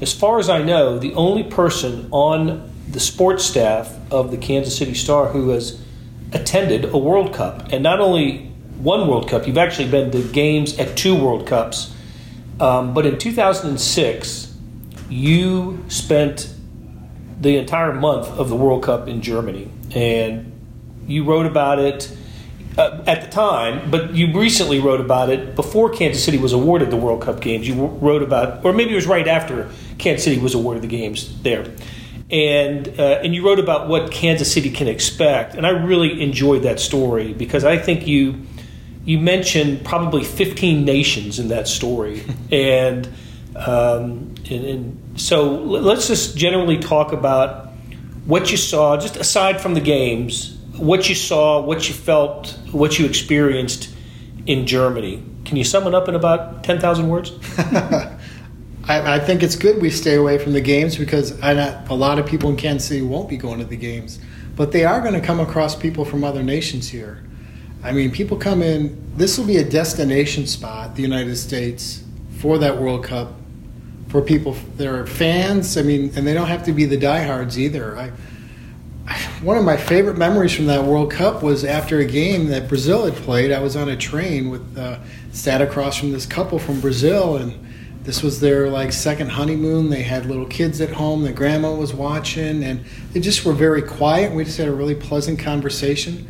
as 0.00 0.12
far 0.12 0.38
as 0.38 0.48
I 0.48 0.62
know, 0.62 0.98
the 0.98 1.14
only 1.14 1.44
person 1.44 2.08
on 2.10 2.69
the 2.92 3.00
sports 3.00 3.44
staff 3.44 3.96
of 4.10 4.30
the 4.30 4.36
Kansas 4.36 4.76
City 4.76 4.94
Star 4.94 5.28
who 5.28 5.50
has 5.50 5.80
attended 6.32 6.84
a 6.86 6.98
World 6.98 7.34
Cup. 7.34 7.72
And 7.72 7.82
not 7.82 8.00
only 8.00 8.50
one 8.80 9.06
World 9.08 9.28
Cup. 9.28 9.46
You've 9.46 9.58
actually 9.58 9.90
been 9.90 10.10
to 10.10 10.22
games 10.22 10.78
at 10.78 10.96
two 10.96 11.14
World 11.14 11.46
Cups. 11.46 11.94
Um, 12.58 12.94
but 12.94 13.06
in 13.06 13.18
2006, 13.18 14.54
you 15.08 15.84
spent 15.88 16.52
the 17.40 17.56
entire 17.56 17.92
month 17.92 18.26
of 18.28 18.48
the 18.48 18.56
World 18.56 18.82
Cup 18.82 19.08
in 19.08 19.22
Germany, 19.22 19.70
and 19.94 20.52
you 21.06 21.24
wrote 21.24 21.46
about 21.46 21.78
it 21.78 22.14
uh, 22.76 23.02
at 23.06 23.22
the 23.22 23.28
time, 23.28 23.90
but 23.90 24.14
you 24.14 24.38
recently 24.38 24.78
wrote 24.78 25.00
about 25.00 25.30
it 25.30 25.56
before 25.56 25.90
Kansas 25.90 26.22
City 26.22 26.38
was 26.38 26.52
awarded 26.52 26.90
the 26.90 26.96
World 26.96 27.22
Cup 27.22 27.40
games. 27.40 27.66
You 27.66 27.86
wrote 27.86 28.22
about, 28.22 28.64
or 28.64 28.72
maybe 28.72 28.92
it 28.92 28.96
was 28.96 29.06
right 29.06 29.26
after 29.26 29.70
Kansas 29.98 30.24
City 30.24 30.38
was 30.38 30.54
awarded 30.54 30.82
the 30.82 30.88
games 30.88 31.40
there, 31.42 31.66
and 32.30 32.88
uh, 32.98 33.20
and 33.22 33.34
you 33.34 33.44
wrote 33.44 33.58
about 33.58 33.88
what 33.88 34.10
Kansas 34.10 34.52
City 34.52 34.70
can 34.70 34.88
expect. 34.88 35.54
And 35.54 35.66
I 35.66 35.70
really 35.70 36.22
enjoyed 36.22 36.62
that 36.62 36.80
story 36.80 37.32
because 37.32 37.64
I 37.64 37.78
think 37.78 38.06
you 38.06 38.42
you 39.04 39.18
mentioned 39.18 39.84
probably 39.84 40.24
15 40.24 40.84
nations 40.84 41.38
in 41.38 41.48
that 41.48 41.66
story, 41.66 42.22
and, 42.52 43.06
um, 43.56 44.34
and 44.50 44.64
and 44.64 45.20
so 45.20 45.54
let's 45.54 46.06
just 46.06 46.36
generally 46.36 46.78
talk 46.78 47.12
about 47.12 47.68
what 48.26 48.50
you 48.50 48.56
saw, 48.56 48.96
just 48.96 49.16
aside 49.16 49.60
from 49.60 49.74
the 49.74 49.80
games 49.80 50.56
what 50.80 51.08
you 51.08 51.14
saw, 51.14 51.60
what 51.60 51.88
you 51.88 51.94
felt, 51.94 52.58
what 52.72 52.98
you 52.98 53.04
experienced 53.04 53.90
in 54.46 54.66
Germany. 54.66 55.22
Can 55.44 55.56
you 55.56 55.64
sum 55.64 55.86
it 55.86 55.94
up 55.94 56.08
in 56.08 56.14
about 56.14 56.64
10,000 56.64 57.08
words? 57.08 57.30
I, 58.90 59.14
I, 59.14 59.18
think 59.20 59.44
it's 59.44 59.54
good 59.54 59.80
we 59.80 59.88
stay 59.88 60.16
away 60.16 60.36
from 60.38 60.52
the 60.52 60.60
games 60.60 60.96
because 60.96 61.38
a 61.42 61.94
lot 61.94 62.18
of 62.18 62.26
people 62.26 62.50
in 62.50 62.56
Kansas 62.56 62.88
City 62.88 63.02
won't 63.02 63.28
be 63.28 63.36
going 63.36 63.60
to 63.60 63.64
the 63.64 63.76
games. 63.76 64.18
But 64.56 64.72
they 64.72 64.84
are 64.84 65.00
going 65.00 65.14
to 65.14 65.20
come 65.20 65.38
across 65.38 65.76
people 65.76 66.04
from 66.04 66.24
other 66.24 66.42
nations 66.42 66.88
here. 66.88 67.22
I 67.84 67.92
mean, 67.92 68.10
people 68.10 68.36
come 68.36 68.62
in, 68.62 69.00
this 69.16 69.38
will 69.38 69.46
be 69.46 69.58
a 69.58 69.64
destination 69.64 70.44
spot, 70.48 70.96
the 70.96 71.02
United 71.02 71.36
States, 71.36 72.02
for 72.38 72.58
that 72.58 72.78
World 72.78 73.04
Cup, 73.04 73.32
for 74.08 74.20
people 74.20 74.56
that 74.76 74.88
are 74.88 75.06
fans. 75.06 75.78
I 75.78 75.82
mean, 75.82 76.10
and 76.16 76.26
they 76.26 76.34
don't 76.34 76.48
have 76.48 76.64
to 76.64 76.72
be 76.72 76.84
the 76.84 76.96
diehards 76.96 77.60
either. 77.60 77.96
I, 77.96 78.10
one 79.40 79.56
of 79.56 79.64
my 79.64 79.76
favorite 79.76 80.18
memories 80.18 80.52
from 80.52 80.66
that 80.66 80.82
World 80.82 81.12
Cup 81.12 81.44
was 81.44 81.64
after 81.64 82.00
a 82.00 82.04
game 82.04 82.48
that 82.48 82.68
Brazil 82.68 83.04
had 83.04 83.14
played. 83.14 83.52
I 83.52 83.60
was 83.60 83.76
on 83.76 83.88
a 83.88 83.96
train 83.96 84.50
with 84.50 84.76
uh, 84.76 84.98
sat 85.30 85.62
across 85.62 85.96
from 85.96 86.10
this 86.10 86.26
couple 86.26 86.58
from 86.58 86.80
Brazil, 86.80 87.36
and 87.36 87.69
this 88.02 88.22
was 88.22 88.40
their 88.40 88.68
like 88.68 88.92
second 88.92 89.30
honeymoon. 89.30 89.90
They 89.90 90.02
had 90.02 90.26
little 90.26 90.46
kids 90.46 90.80
at 90.80 90.90
home. 90.90 91.22
The 91.22 91.32
grandma 91.32 91.74
was 91.74 91.92
watching, 91.92 92.64
and 92.64 92.84
they 93.12 93.20
just 93.20 93.44
were 93.44 93.52
very 93.52 93.82
quiet. 93.82 94.32
We 94.32 94.44
just 94.44 94.58
had 94.58 94.68
a 94.68 94.72
really 94.72 94.94
pleasant 94.94 95.38
conversation. 95.38 96.28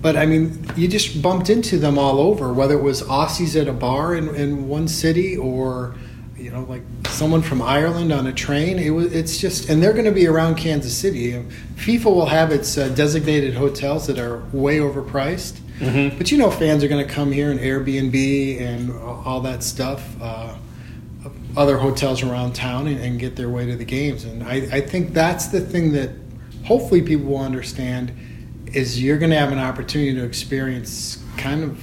But 0.00 0.16
I 0.16 0.26
mean, 0.26 0.66
you 0.76 0.88
just 0.88 1.22
bumped 1.22 1.48
into 1.50 1.78
them 1.78 1.98
all 1.98 2.18
over, 2.18 2.52
whether 2.52 2.74
it 2.74 2.82
was 2.82 3.02
Aussies 3.02 3.60
at 3.60 3.68
a 3.68 3.72
bar 3.72 4.14
in, 4.14 4.34
in 4.34 4.66
one 4.68 4.88
city 4.88 5.36
or 5.36 5.94
you 6.42 6.50
know, 6.50 6.64
like 6.64 6.82
someone 7.06 7.40
from 7.40 7.62
Ireland 7.62 8.12
on 8.12 8.26
a 8.26 8.32
train. 8.32 8.78
It 8.80 8.90
was, 8.90 9.12
it's 9.12 9.38
just, 9.38 9.68
and 9.68 9.80
they're 9.80 9.92
going 9.92 10.06
to 10.06 10.10
be 10.10 10.26
around 10.26 10.56
Kansas 10.56 10.96
City. 10.96 11.32
FIFA 11.76 12.04
will 12.06 12.26
have 12.26 12.50
its 12.50 12.76
uh, 12.76 12.88
designated 12.88 13.54
hotels 13.54 14.08
that 14.08 14.18
are 14.18 14.42
way 14.52 14.78
overpriced. 14.78 15.60
Mm-hmm. 15.82 16.16
But 16.16 16.30
you 16.30 16.38
know, 16.38 16.50
fans 16.50 16.84
are 16.84 16.88
going 16.88 17.04
to 17.04 17.12
come 17.12 17.32
here 17.32 17.50
and 17.50 17.58
Airbnb 17.58 18.60
and 18.60 18.92
all 18.92 19.40
that 19.40 19.64
stuff, 19.64 20.04
uh, 20.20 20.54
other 21.56 21.76
hotels 21.76 22.22
around 22.22 22.54
town, 22.54 22.86
and, 22.86 23.00
and, 23.00 23.18
get 23.18 23.36
their 23.36 23.50
way 23.50 23.66
to 23.66 23.76
the 23.76 23.84
games. 23.84 24.24
And 24.24 24.44
I, 24.44 24.54
I 24.72 24.80
think 24.80 25.12
that's 25.12 25.48
the 25.48 25.60
thing 25.60 25.92
that 25.92 26.10
hopefully 26.64 27.02
people 27.02 27.26
will 27.26 27.38
understand 27.42 28.12
is 28.68 29.02
you're 29.02 29.18
going 29.18 29.32
to 29.32 29.38
have 29.38 29.52
an 29.52 29.58
opportunity 29.58 30.14
to 30.14 30.24
experience 30.24 31.22
kind 31.36 31.64
of 31.64 31.82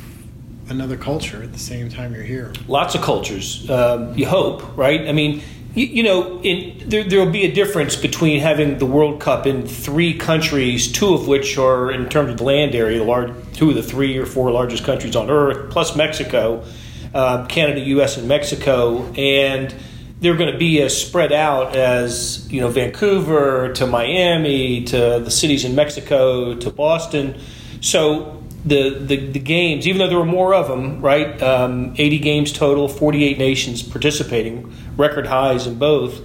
another 0.71 0.97
culture 0.97 1.43
at 1.43 1.51
the 1.51 1.59
same 1.59 1.89
time 1.89 2.13
you're 2.13 2.23
here. 2.23 2.53
Lots 2.67 2.95
of 2.95 3.01
cultures. 3.01 3.69
Um, 3.69 4.17
you 4.17 4.27
hope, 4.27 4.77
right? 4.77 5.07
I 5.07 5.11
mean, 5.11 5.41
you, 5.79 5.85
you 5.85 6.03
know, 6.03 6.41
in, 6.41 6.89
there 6.89 7.03
there 7.05 7.19
will 7.19 7.31
be 7.31 7.45
a 7.45 7.51
difference 7.51 7.95
between 7.95 8.41
having 8.41 8.79
the 8.79 8.85
World 8.85 9.21
Cup 9.21 9.47
in 9.47 9.65
three 9.65 10.13
countries, 10.13 10.91
two 10.91 11.13
of 11.13 11.27
which 11.27 11.57
are 11.57 11.89
in 11.89 12.09
terms 12.09 12.31
of 12.31 12.41
land 12.41 12.75
area, 12.75 13.01
large, 13.01 13.31
two 13.53 13.69
of 13.69 13.75
the 13.75 13.83
three 13.83 14.17
or 14.17 14.25
four 14.25 14.51
largest 14.51 14.83
countries 14.83 15.15
on 15.15 15.29
earth, 15.29 15.71
plus 15.71 15.95
Mexico, 15.95 16.65
uh, 17.13 17.45
Canada, 17.45 17.79
U.S., 17.79 18.17
and 18.17 18.27
Mexico, 18.27 19.05
and 19.13 19.73
they're 20.19 20.35
going 20.35 20.51
to 20.51 20.57
be 20.57 20.81
as 20.81 20.99
spread 20.99 21.31
out 21.31 21.77
as 21.77 22.51
you 22.51 22.59
know 22.59 22.67
Vancouver 22.67 23.71
to 23.73 23.87
Miami 23.87 24.83
to 24.83 25.21
the 25.23 25.31
cities 25.31 25.63
in 25.63 25.75
Mexico 25.75 26.55
to 26.55 26.69
Boston. 26.71 27.39
So 27.79 28.38
the, 28.65 28.89
the, 28.99 29.15
the, 29.31 29.39
games, 29.39 29.87
even 29.87 29.99
though 29.99 30.09
there 30.09 30.17
were 30.17 30.25
more 30.25 30.53
of 30.53 30.67
them, 30.67 31.01
right? 31.01 31.41
Um, 31.41 31.93
80 31.97 32.19
games 32.19 32.51
total, 32.51 32.87
48 32.87 33.37
nations 33.37 33.81
participating, 33.81 34.73
record 34.97 35.27
highs 35.27 35.65
in 35.65 35.79
both. 35.79 36.21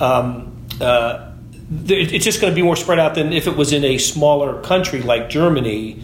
Um, 0.00 0.66
uh, 0.80 1.32
it's 1.84 2.24
just 2.24 2.40
going 2.40 2.52
to 2.52 2.54
be 2.54 2.62
more 2.62 2.76
spread 2.76 2.98
out 2.98 3.14
than 3.14 3.32
if 3.32 3.46
it 3.46 3.56
was 3.56 3.72
in 3.72 3.84
a 3.84 3.98
smaller 3.98 4.60
country 4.62 5.02
like 5.02 5.28
Germany. 5.28 6.02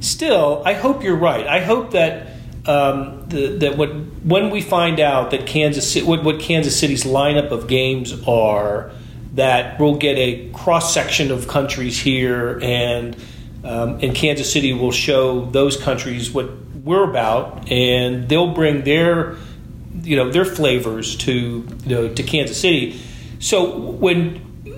Still, 0.00 0.62
I 0.64 0.72
hope 0.72 1.04
you're 1.04 1.16
right. 1.16 1.46
I 1.46 1.60
hope 1.60 1.92
that 1.92 2.28
um, 2.66 3.28
the, 3.28 3.48
that 3.58 3.76
what, 3.76 3.90
when 4.24 4.50
we 4.50 4.60
find 4.60 5.00
out 5.00 5.32
that 5.32 5.46
Kansas 5.46 6.00
what, 6.02 6.24
what 6.24 6.40
Kansas 6.40 6.78
City's 6.78 7.04
lineup 7.04 7.50
of 7.50 7.68
games 7.68 8.14
are, 8.26 8.92
that 9.34 9.78
we'll 9.80 9.96
get 9.96 10.16
a 10.16 10.50
cross 10.50 10.92
section 10.92 11.30
of 11.30 11.48
countries 11.48 11.98
here 11.98 12.58
and 12.62 13.16
um, 13.64 14.00
and 14.00 14.14
Kansas 14.14 14.52
City 14.52 14.72
will 14.72 14.92
show 14.92 15.46
those 15.46 15.76
countries 15.76 16.30
what 16.30 16.50
we're 16.84 17.08
about, 17.08 17.70
and 17.70 18.28
they'll 18.28 18.52
bring 18.52 18.82
their, 18.82 19.36
you 20.02 20.16
know, 20.16 20.30
their 20.30 20.44
flavors 20.44 21.16
to 21.18 21.66
you 21.86 21.94
know 21.94 22.08
to 22.08 22.22
Kansas 22.22 22.60
City. 22.60 23.00
So 23.38 23.78
when 23.78 24.36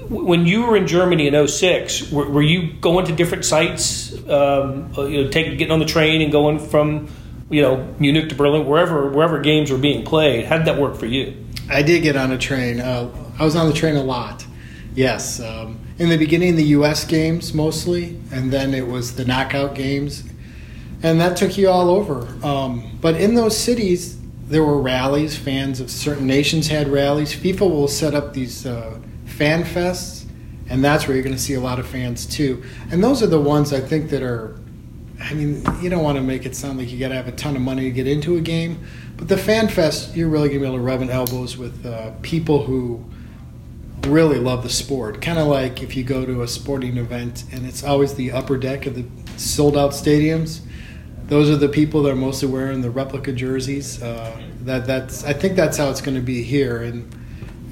when 0.09 0.47
you 0.47 0.67
were 0.67 0.77
in 0.77 0.87
Germany 0.87 1.29
in 1.29 1.49
06, 1.49 2.11
were, 2.11 2.29
were 2.29 2.43
you 2.43 2.73
going 2.75 3.07
to 3.07 3.13
different 3.13 3.45
sites, 3.45 4.13
um, 4.29 4.93
you 4.97 5.25
know, 5.25 5.31
taking 5.31 5.57
getting 5.57 5.73
on 5.73 5.79
the 5.79 5.87
train 5.87 6.21
and 6.21 6.31
going 6.31 6.59
from 6.59 7.09
you 7.51 7.63
know 7.63 7.95
Munich 7.99 8.29
to 8.29 8.35
Berlin, 8.35 8.67
wherever 8.67 9.09
wherever 9.09 9.41
games 9.41 9.71
were 9.71 9.79
being 9.79 10.05
played? 10.05 10.45
How 10.45 10.59
did 10.59 10.67
that 10.67 10.79
work 10.79 10.97
for 10.97 11.07
you? 11.07 11.45
I 11.71 11.83
did 11.83 12.03
get 12.03 12.17
on 12.17 12.33
a 12.33 12.39
train. 12.39 12.81
Uh, 12.81 13.11
I 13.39 13.45
was 13.45 13.57
on 13.57 13.69
the 13.69 13.75
train 13.75 13.97
a 13.97 14.03
lot. 14.03 14.45
Yes. 14.95 15.41
Um, 15.41 15.79
in 15.99 16.09
the 16.09 16.17
beginning, 16.17 16.57
the 16.57 16.65
U.S. 16.65 17.05
games 17.05 17.55
mostly, 17.55 18.21
and 18.33 18.53
then 18.53 18.75
it 18.75 18.87
was 18.87 19.15
the 19.15 19.25
knockout 19.25 19.75
games. 19.75 20.25
And 21.03 21.21
that 21.21 21.37
took 21.37 21.57
you 21.57 21.69
all 21.69 21.91
over. 21.91 22.27
Um, 22.45 22.99
but 23.01 23.21
in 23.21 23.35
those 23.35 23.57
cities, 23.57 24.19
there 24.49 24.65
were 24.65 24.81
rallies. 24.81 25.37
Fans 25.37 25.81
of 25.81 25.91
certain 25.91 26.27
nations 26.27 26.67
had 26.67 26.89
rallies. 26.89 27.35
FIFA 27.35 27.71
will 27.71 27.89
set 27.89 28.15
up 28.15 28.33
these 28.33 28.67
uh, 28.67 28.99
fan 29.25 29.63
fests, 29.63 30.25
and 30.69 30.85
that's 30.85 31.07
where 31.07 31.15
you're 31.17 31.23
going 31.23 31.37
to 31.37 31.41
see 31.41 31.55
a 31.55 31.61
lot 31.61 31.79
of 31.79 31.87
fans 31.87 32.27
too. 32.27 32.63
And 32.91 33.03
those 33.03 33.23
are 33.23 33.27
the 33.27 33.41
ones 33.41 33.73
I 33.73 33.81
think 33.81 34.11
that 34.11 34.23
are. 34.23 34.59
I 35.21 35.33
mean, 35.33 35.63
you 35.81 35.89
don't 35.89 36.03
want 36.03 36.17
to 36.17 36.23
make 36.23 36.45
it 36.45 36.57
sound 36.57 36.77
like 36.77 36.91
you 36.91 36.99
got 36.99 37.09
to 37.09 37.15
have 37.15 37.29
a 37.29 37.33
ton 37.33 37.55
of 37.55 37.63
money 37.63 37.85
to 37.85 37.91
get 37.91 38.09
into 38.09 38.37
a 38.37 38.41
game, 38.41 38.85
but 39.17 39.29
the 39.29 39.37
fan 39.37 39.69
fest, 39.69 40.15
you're 40.17 40.29
really 40.29 40.49
going 40.49 40.61
to 40.61 40.67
be 40.67 40.75
able 40.75 40.79
to 40.79 40.83
rub 40.83 41.09
elbows 41.09 41.57
with 41.57 41.87
uh, 41.87 42.11
people 42.21 42.65
who 42.65 43.03
really 44.07 44.39
love 44.39 44.63
the 44.63 44.71
sport. 44.71 45.21
Kind 45.21 45.39
of 45.39 45.47
like 45.47 45.83
if 45.83 45.97
you 45.97 46.05
go 46.05 46.25
to 46.25 46.43
a 46.43 46.49
sporting 46.49 46.97
event 46.97 47.45
and 47.53 47.67
it's 47.67 47.83
always 47.83 48.15
the 48.15 48.33
upper 48.33 48.57
deck 48.57 48.87
of 48.87 48.95
the 48.95 49.05
sold 49.39 49.77
out 49.77 49.93
stadiums. 49.93 50.61
Those 51.27 51.49
are 51.49 51.57
the 51.57 51.69
people 51.69 52.03
that 52.03 52.13
are 52.13 52.17
mostly 52.17 52.49
wearing 52.49 52.83
the 52.83 52.91
replica 52.91 53.33
jerseys. 53.33 54.03
Uh, 54.03 54.41
that 54.63 54.87
that's 54.87 55.25
I 55.25 55.33
think 55.33 55.57
that's 55.57 55.77
how 55.77 55.91
it's 55.91 56.01
going 56.01 56.17
to 56.17 56.23
be 56.23 56.43
here. 56.43 56.83
And 56.83 57.15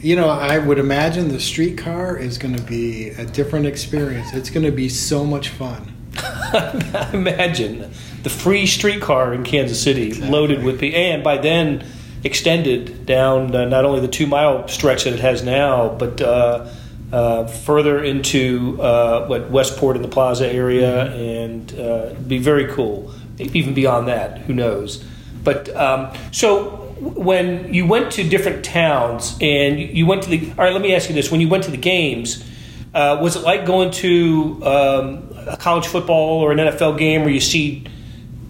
you 0.00 0.16
know, 0.16 0.28
I 0.28 0.58
would 0.58 0.78
imagine 0.78 1.28
the 1.28 1.40
streetcar 1.40 2.16
is 2.16 2.38
going 2.38 2.56
to 2.56 2.62
be 2.62 3.10
a 3.10 3.24
different 3.24 3.66
experience. 3.66 4.32
It's 4.32 4.50
going 4.50 4.66
to 4.66 4.72
be 4.72 4.88
so 4.88 5.24
much 5.24 5.50
fun. 5.50 5.88
imagine 7.12 7.90
the 8.22 8.30
free 8.30 8.66
streetcar 8.66 9.32
in 9.32 9.44
Kansas 9.44 9.82
City, 9.82 10.08
exactly. 10.08 10.30
loaded 10.30 10.62
with 10.62 10.80
the 10.80 10.94
and 10.94 11.22
by 11.22 11.38
then 11.38 11.84
extended 12.24 13.06
down 13.06 13.54
uh, 13.54 13.64
not 13.64 13.84
only 13.84 14.00
the 14.00 14.08
two 14.08 14.26
mile 14.26 14.68
stretch 14.68 15.04
that 15.04 15.12
it 15.12 15.20
has 15.20 15.42
now, 15.42 15.88
but 15.88 16.20
uh, 16.20 16.68
uh, 17.12 17.46
further 17.46 18.02
into 18.02 18.80
uh, 18.80 19.26
what 19.26 19.50
Westport 19.50 19.96
in 19.96 20.02
the 20.02 20.08
Plaza 20.08 20.50
area, 20.50 21.12
and 21.12 21.78
uh, 21.78 22.14
be 22.26 22.38
very 22.38 22.72
cool. 22.72 23.12
Even 23.38 23.74
beyond 23.74 24.08
that, 24.08 24.38
who 24.38 24.54
knows? 24.54 25.04
But 25.42 25.74
um, 25.76 26.14
so 26.30 26.94
when 27.00 27.74
you 27.74 27.86
went 27.86 28.12
to 28.12 28.28
different 28.28 28.64
towns 28.64 29.36
and 29.40 29.80
you 29.80 30.06
went 30.06 30.22
to 30.22 30.30
the 30.30 30.50
all 30.50 30.64
right, 30.64 30.72
let 30.72 30.82
me 30.82 30.94
ask 30.94 31.08
you 31.08 31.14
this: 31.14 31.30
when 31.30 31.40
you 31.40 31.48
went 31.48 31.64
to 31.64 31.70
the 31.70 31.76
games. 31.76 32.48
Uh, 32.94 33.18
was 33.22 33.36
it 33.36 33.42
like 33.42 33.64
going 33.64 33.90
to 33.90 34.60
um, 34.66 35.34
a 35.46 35.56
college 35.56 35.86
football 35.86 36.42
or 36.42 36.52
an 36.52 36.58
NFL 36.58 36.98
game 36.98 37.22
where 37.22 37.30
you 37.30 37.40
see 37.40 37.86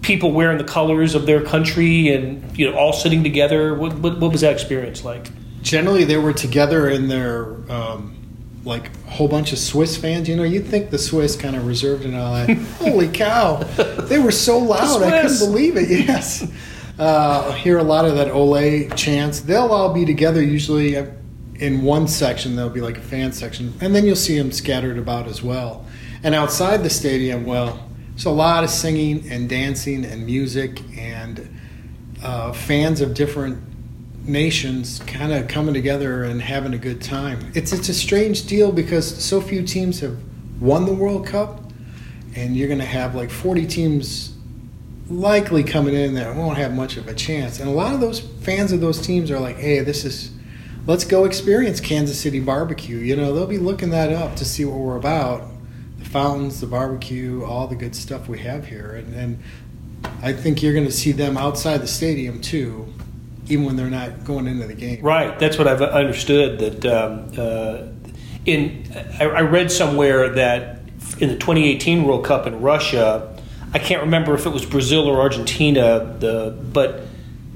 people 0.03 0.31
wearing 0.31 0.57
the 0.57 0.63
colors 0.63 1.15
of 1.15 1.25
their 1.25 1.41
country 1.41 2.09
and 2.09 2.57
you 2.57 2.69
know 2.69 2.77
all 2.77 2.93
sitting 2.93 3.23
together? 3.23 3.73
What, 3.73 3.93
what, 3.95 4.19
what 4.19 4.31
was 4.31 4.41
that 4.41 4.53
experience 4.53 5.03
like? 5.03 5.29
Generally, 5.63 6.03
they 6.03 6.17
were 6.17 6.33
together 6.33 6.89
in 6.89 7.07
their 7.07 7.45
um, 7.71 8.15
like 8.65 8.91
a 9.07 9.09
whole 9.09 9.27
bunch 9.27 9.51
of 9.51 9.59
Swiss 9.59 9.97
fans. 9.97 10.29
You 10.29 10.35
know, 10.35 10.43
you'd 10.43 10.67
think 10.67 10.91
the 10.91 10.99
Swiss 10.99 11.35
kind 11.35 11.55
of 11.55 11.65
reserved 11.65 12.05
and 12.05 12.15
all 12.15 12.33
that. 12.33 12.55
Holy 12.79 13.07
cow, 13.07 13.57
they 14.07 14.19
were 14.19 14.31
so 14.31 14.59
loud. 14.59 15.01
I 15.01 15.21
couldn't 15.21 15.39
believe 15.39 15.77
it. 15.77 15.89
Yes. 16.03 16.51
Uh, 16.99 17.51
hear 17.53 17.79
a 17.79 17.83
lot 17.83 18.05
of 18.05 18.15
that 18.15 18.29
Ole 18.29 18.87
chants. 18.89 19.39
They'll 19.39 19.71
all 19.71 19.93
be 19.93 20.05
together 20.05 20.43
usually 20.43 20.95
uh, 20.95 21.07
in 21.55 21.81
one 21.81 22.07
section. 22.07 22.55
There'll 22.55 22.69
be 22.69 22.81
like 22.81 22.97
a 22.97 23.01
fan 23.01 23.31
section, 23.31 23.73
and 23.81 23.95
then 23.95 24.05
you'll 24.05 24.15
see 24.15 24.37
them 24.37 24.51
scattered 24.51 24.99
about 24.99 25.27
as 25.27 25.41
well. 25.41 25.85
And 26.21 26.35
outside 26.35 26.83
the 26.83 26.89
stadium, 26.89 27.45
well, 27.45 27.79
there's 28.13 28.25
a 28.25 28.29
lot 28.29 28.63
of 28.63 28.69
singing 28.69 29.29
and 29.31 29.49
dancing 29.49 30.05
and 30.05 30.25
music 30.25 30.81
and 30.97 31.49
uh, 32.23 32.53
fans 32.53 33.01
of 33.01 33.13
different 33.15 33.59
nations 34.27 34.99
kind 34.99 35.33
of 35.33 35.47
coming 35.47 35.73
together 35.73 36.23
and 36.23 36.41
having 36.41 36.73
a 36.73 36.77
good 36.77 37.01
time. 37.01 37.51
It's 37.55 37.73
it's 37.73 37.89
a 37.89 37.93
strange 37.93 38.45
deal 38.45 38.71
because 38.71 39.23
so 39.23 39.41
few 39.41 39.63
teams 39.63 39.99
have 40.01 40.17
won 40.61 40.85
the 40.85 40.93
World 40.93 41.25
Cup, 41.25 41.61
and 42.35 42.55
you're 42.55 42.67
going 42.67 42.79
to 42.79 42.85
have 42.85 43.15
like 43.15 43.29
40 43.29 43.65
teams 43.65 44.35
likely 45.09 45.63
coming 45.63 45.93
in 45.93 46.13
that 46.13 46.35
won't 46.35 46.57
have 46.57 46.73
much 46.73 46.97
of 46.97 47.07
a 47.07 47.13
chance. 47.13 47.59
And 47.59 47.67
a 47.67 47.73
lot 47.73 47.93
of 47.93 47.99
those 47.99 48.19
fans 48.19 48.71
of 48.71 48.79
those 48.79 49.01
teams 49.01 49.31
are 49.31 49.39
like, 49.39 49.57
"Hey, 49.57 49.79
this 49.79 50.05
is 50.05 50.31
let's 50.85 51.03
go 51.03 51.25
experience 51.25 51.79
Kansas 51.79 52.19
City 52.19 52.39
barbecue." 52.39 52.97
You 52.97 53.15
know, 53.15 53.33
they'll 53.33 53.47
be 53.47 53.57
looking 53.57 53.89
that 53.89 54.13
up 54.13 54.35
to 54.37 54.45
see 54.45 54.65
what 54.65 54.77
we're 54.77 54.97
about. 54.97 55.47
Fountains, 56.13 56.61
the 56.61 56.67
barbecue, 56.67 57.43
all 57.43 57.65
the 57.65 57.75
good 57.75 57.95
stuff 57.95 58.29
we 58.29 58.37
have 58.37 58.67
here, 58.67 58.91
and, 58.91 59.15
and 59.15 59.39
I 60.21 60.31
think 60.31 60.61
you're 60.61 60.73
going 60.73 60.85
to 60.85 60.91
see 60.91 61.11
them 61.11 61.37
outside 61.37 61.79
the 61.79 61.87
stadium 61.87 62.39
too, 62.39 62.93
even 63.49 63.65
when 63.65 63.75
they're 63.75 63.89
not 63.89 64.23
going 64.23 64.45
into 64.45 64.67
the 64.67 64.75
game. 64.75 65.03
Right. 65.03 65.37
That's 65.39 65.57
what 65.57 65.67
I've 65.67 65.81
understood. 65.81 66.59
That 66.59 66.85
um, 66.85 67.31
uh, 67.35 67.87
in 68.45 68.85
I, 69.19 69.25
I 69.25 69.41
read 69.41 69.71
somewhere 69.71 70.29
that 70.35 70.81
in 71.19 71.29
the 71.29 71.35
2018 71.35 72.03
World 72.03 72.25
Cup 72.25 72.45
in 72.45 72.61
Russia, 72.61 73.35
I 73.73 73.79
can't 73.79 74.01
remember 74.01 74.35
if 74.35 74.45
it 74.45 74.51
was 74.51 74.65
Brazil 74.65 75.07
or 75.07 75.19
Argentina. 75.19 76.15
The 76.19 76.55
but 76.71 77.07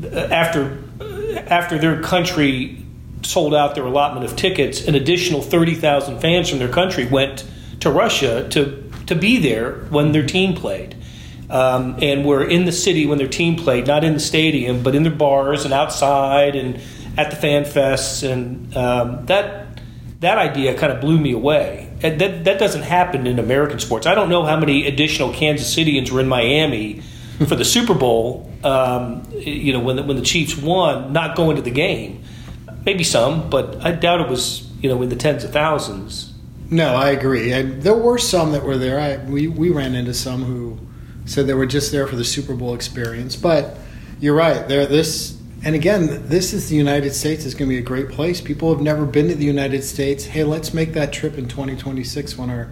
after 0.04 0.84
after 1.48 1.78
their 1.78 2.02
country 2.02 2.84
sold 3.22 3.54
out 3.54 3.76
their 3.76 3.86
allotment 3.86 4.26
of 4.26 4.36
tickets, 4.36 4.88
an 4.88 4.96
additional 4.96 5.41
30,000 5.41 6.20
fans 6.20 6.50
from 6.50 6.60
their 6.60 6.70
country 6.70 7.06
went 7.06 7.46
to 7.79 7.89
Russia 7.89 8.47
to 8.49 8.83
to 9.07 9.15
be 9.15 9.37
there 9.37 9.73
when 9.89 10.11
their 10.11 10.25
team 10.25 10.53
played. 10.53 10.95
Um, 11.49 11.97
and 12.01 12.25
were 12.25 12.43
in 12.43 12.65
the 12.65 12.73
city 12.73 13.05
when 13.05 13.19
their 13.19 13.29
team 13.29 13.55
played, 13.55 13.87
not 13.87 14.03
in 14.03 14.15
the 14.15 14.19
stadium, 14.19 14.83
but 14.83 14.95
in 14.95 15.03
their 15.03 15.13
bars 15.13 15.63
and 15.63 15.73
outside 15.73 16.57
and 16.57 16.77
at 17.17 17.31
the 17.31 17.35
fan 17.35 17.63
fests, 17.63 18.29
and 18.29 18.75
um, 18.77 19.25
that 19.25 19.79
that 20.19 20.37
idea 20.37 20.77
kind 20.77 20.93
of 20.93 21.01
blew 21.01 21.17
me 21.17 21.31
away. 21.31 21.91
That 21.99 22.19
that 22.19 22.59
doesn't 22.59 22.83
happen 22.83 23.25
in 23.25 23.39
American 23.39 23.79
sports. 23.79 24.05
I 24.05 24.13
don't 24.13 24.29
know 24.29 24.43
how 24.43 24.59
many 24.59 24.85
additional 24.85 25.33
Kansas 25.33 25.73
Cityans 25.75 26.11
were 26.11 26.19
in 26.19 26.27
Miami 26.27 27.01
for 27.47 27.55
the 27.55 27.65
Super 27.65 27.93
Bowl. 27.93 28.51
Um, 28.63 29.27
you 29.33 29.73
know, 29.73 29.79
when 29.79 29.95
the, 29.95 30.03
when 30.03 30.15
the 30.15 30.23
Chiefs 30.23 30.57
won, 30.57 31.13
not 31.13 31.35
going 31.35 31.55
to 31.55 31.61
the 31.61 31.71
game. 31.71 32.23
Maybe 32.85 33.03
some, 33.03 33.49
but 33.49 33.83
I 33.85 33.91
doubt 33.91 34.21
it 34.21 34.29
was 34.29 34.69
you 34.81 34.89
know 34.89 35.01
in 35.01 35.09
the 35.09 35.15
tens 35.15 35.43
of 35.43 35.51
thousands. 35.51 36.33
No, 36.69 36.95
I 36.95 37.12
agree. 37.12 37.53
I, 37.53 37.62
there 37.62 37.95
were 37.95 38.17
some 38.17 38.51
that 38.51 38.63
were 38.63 38.77
there. 38.77 38.99
I, 38.99 39.23
we 39.23 39.47
we 39.47 39.69
ran 39.69 39.95
into 39.95 40.13
some 40.13 40.43
who 40.43 40.77
said 41.25 41.47
they 41.47 41.53
were 41.53 41.65
just 41.65 41.91
there 41.91 42.08
for 42.08 42.15
the 42.15 42.25
Super 42.25 42.56
Bowl 42.56 42.73
experience. 42.73 43.36
But 43.36 43.77
you're 44.19 44.36
right. 44.36 44.67
There, 44.67 44.86
this 44.86 45.38
and 45.63 45.75
again, 45.75 46.27
this 46.27 46.53
is 46.53 46.69
the 46.69 46.75
United 46.75 47.13
States. 47.13 47.45
It's 47.45 47.56
going 47.56 47.69
to 47.69 47.75
be 47.75 47.80
a 47.80 47.86
great 47.86 48.10
place. 48.10 48.41
People 48.41 48.69
have 48.73 48.82
never 48.82 49.06
been 49.06 49.27
to 49.30 49.36
the 49.36 49.45
United 49.45 49.84
States. 49.84 50.25
Hey, 50.25 50.43
let's 50.43 50.73
make 50.73 50.93
that 50.93 51.12
trip 51.13 51.38
in 51.38 51.47
2026 51.47 52.38
when 52.38 52.49
our 52.49 52.65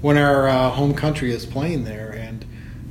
when 0.00 0.16
our 0.18 0.48
uh, 0.48 0.70
home 0.70 0.94
country 0.94 1.32
is 1.32 1.46
playing 1.46 1.84
there, 1.84 2.10
and 2.10 2.44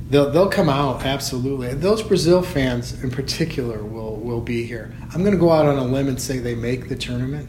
they'll 0.08 0.30
they'll 0.30 0.48
come 0.48 0.68
out 0.68 1.04
absolutely. 1.04 1.74
Those 1.74 2.02
Brazil 2.02 2.42
fans 2.42 3.02
in 3.02 3.10
particular 3.10 3.84
will 3.84 4.16
will 4.16 4.40
be 4.40 4.64
here. 4.64 4.94
I'm 5.12 5.20
going 5.20 5.32
to 5.32 5.38
go 5.38 5.50
out 5.50 5.66
on 5.66 5.76
a 5.76 5.84
limb 5.84 6.08
and 6.08 6.20
say 6.20 6.38
they 6.38 6.54
make 6.54 6.88
the 6.88 6.96
tournament. 6.96 7.48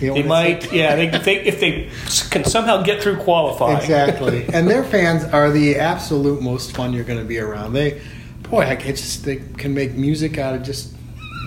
You 0.00 0.08
know 0.08 0.14
They 0.14 0.22
might, 0.22 0.72
yeah. 0.72 0.96
They, 0.96 1.08
if 1.08 1.24
they 1.24 1.36
if 1.44 1.60
they 1.60 1.90
can 2.30 2.44
somehow 2.44 2.82
get 2.82 3.02
through 3.02 3.18
qualifying, 3.18 3.76
Exactly. 3.76 4.46
and 4.52 4.68
their 4.68 4.84
fans 4.84 5.24
are 5.24 5.50
the 5.50 5.76
absolute 5.76 6.42
most 6.42 6.74
fun 6.74 6.92
you're 6.92 7.04
going 7.04 7.18
to 7.18 7.24
be 7.24 7.38
around. 7.38 7.72
They, 7.72 8.00
boy, 8.42 8.62
I 8.62 8.76
can 8.76 8.94
just 8.96 9.24
they 9.24 9.36
can 9.36 9.74
make 9.74 9.94
music 9.94 10.38
out 10.38 10.54
of 10.54 10.62
just, 10.62 10.94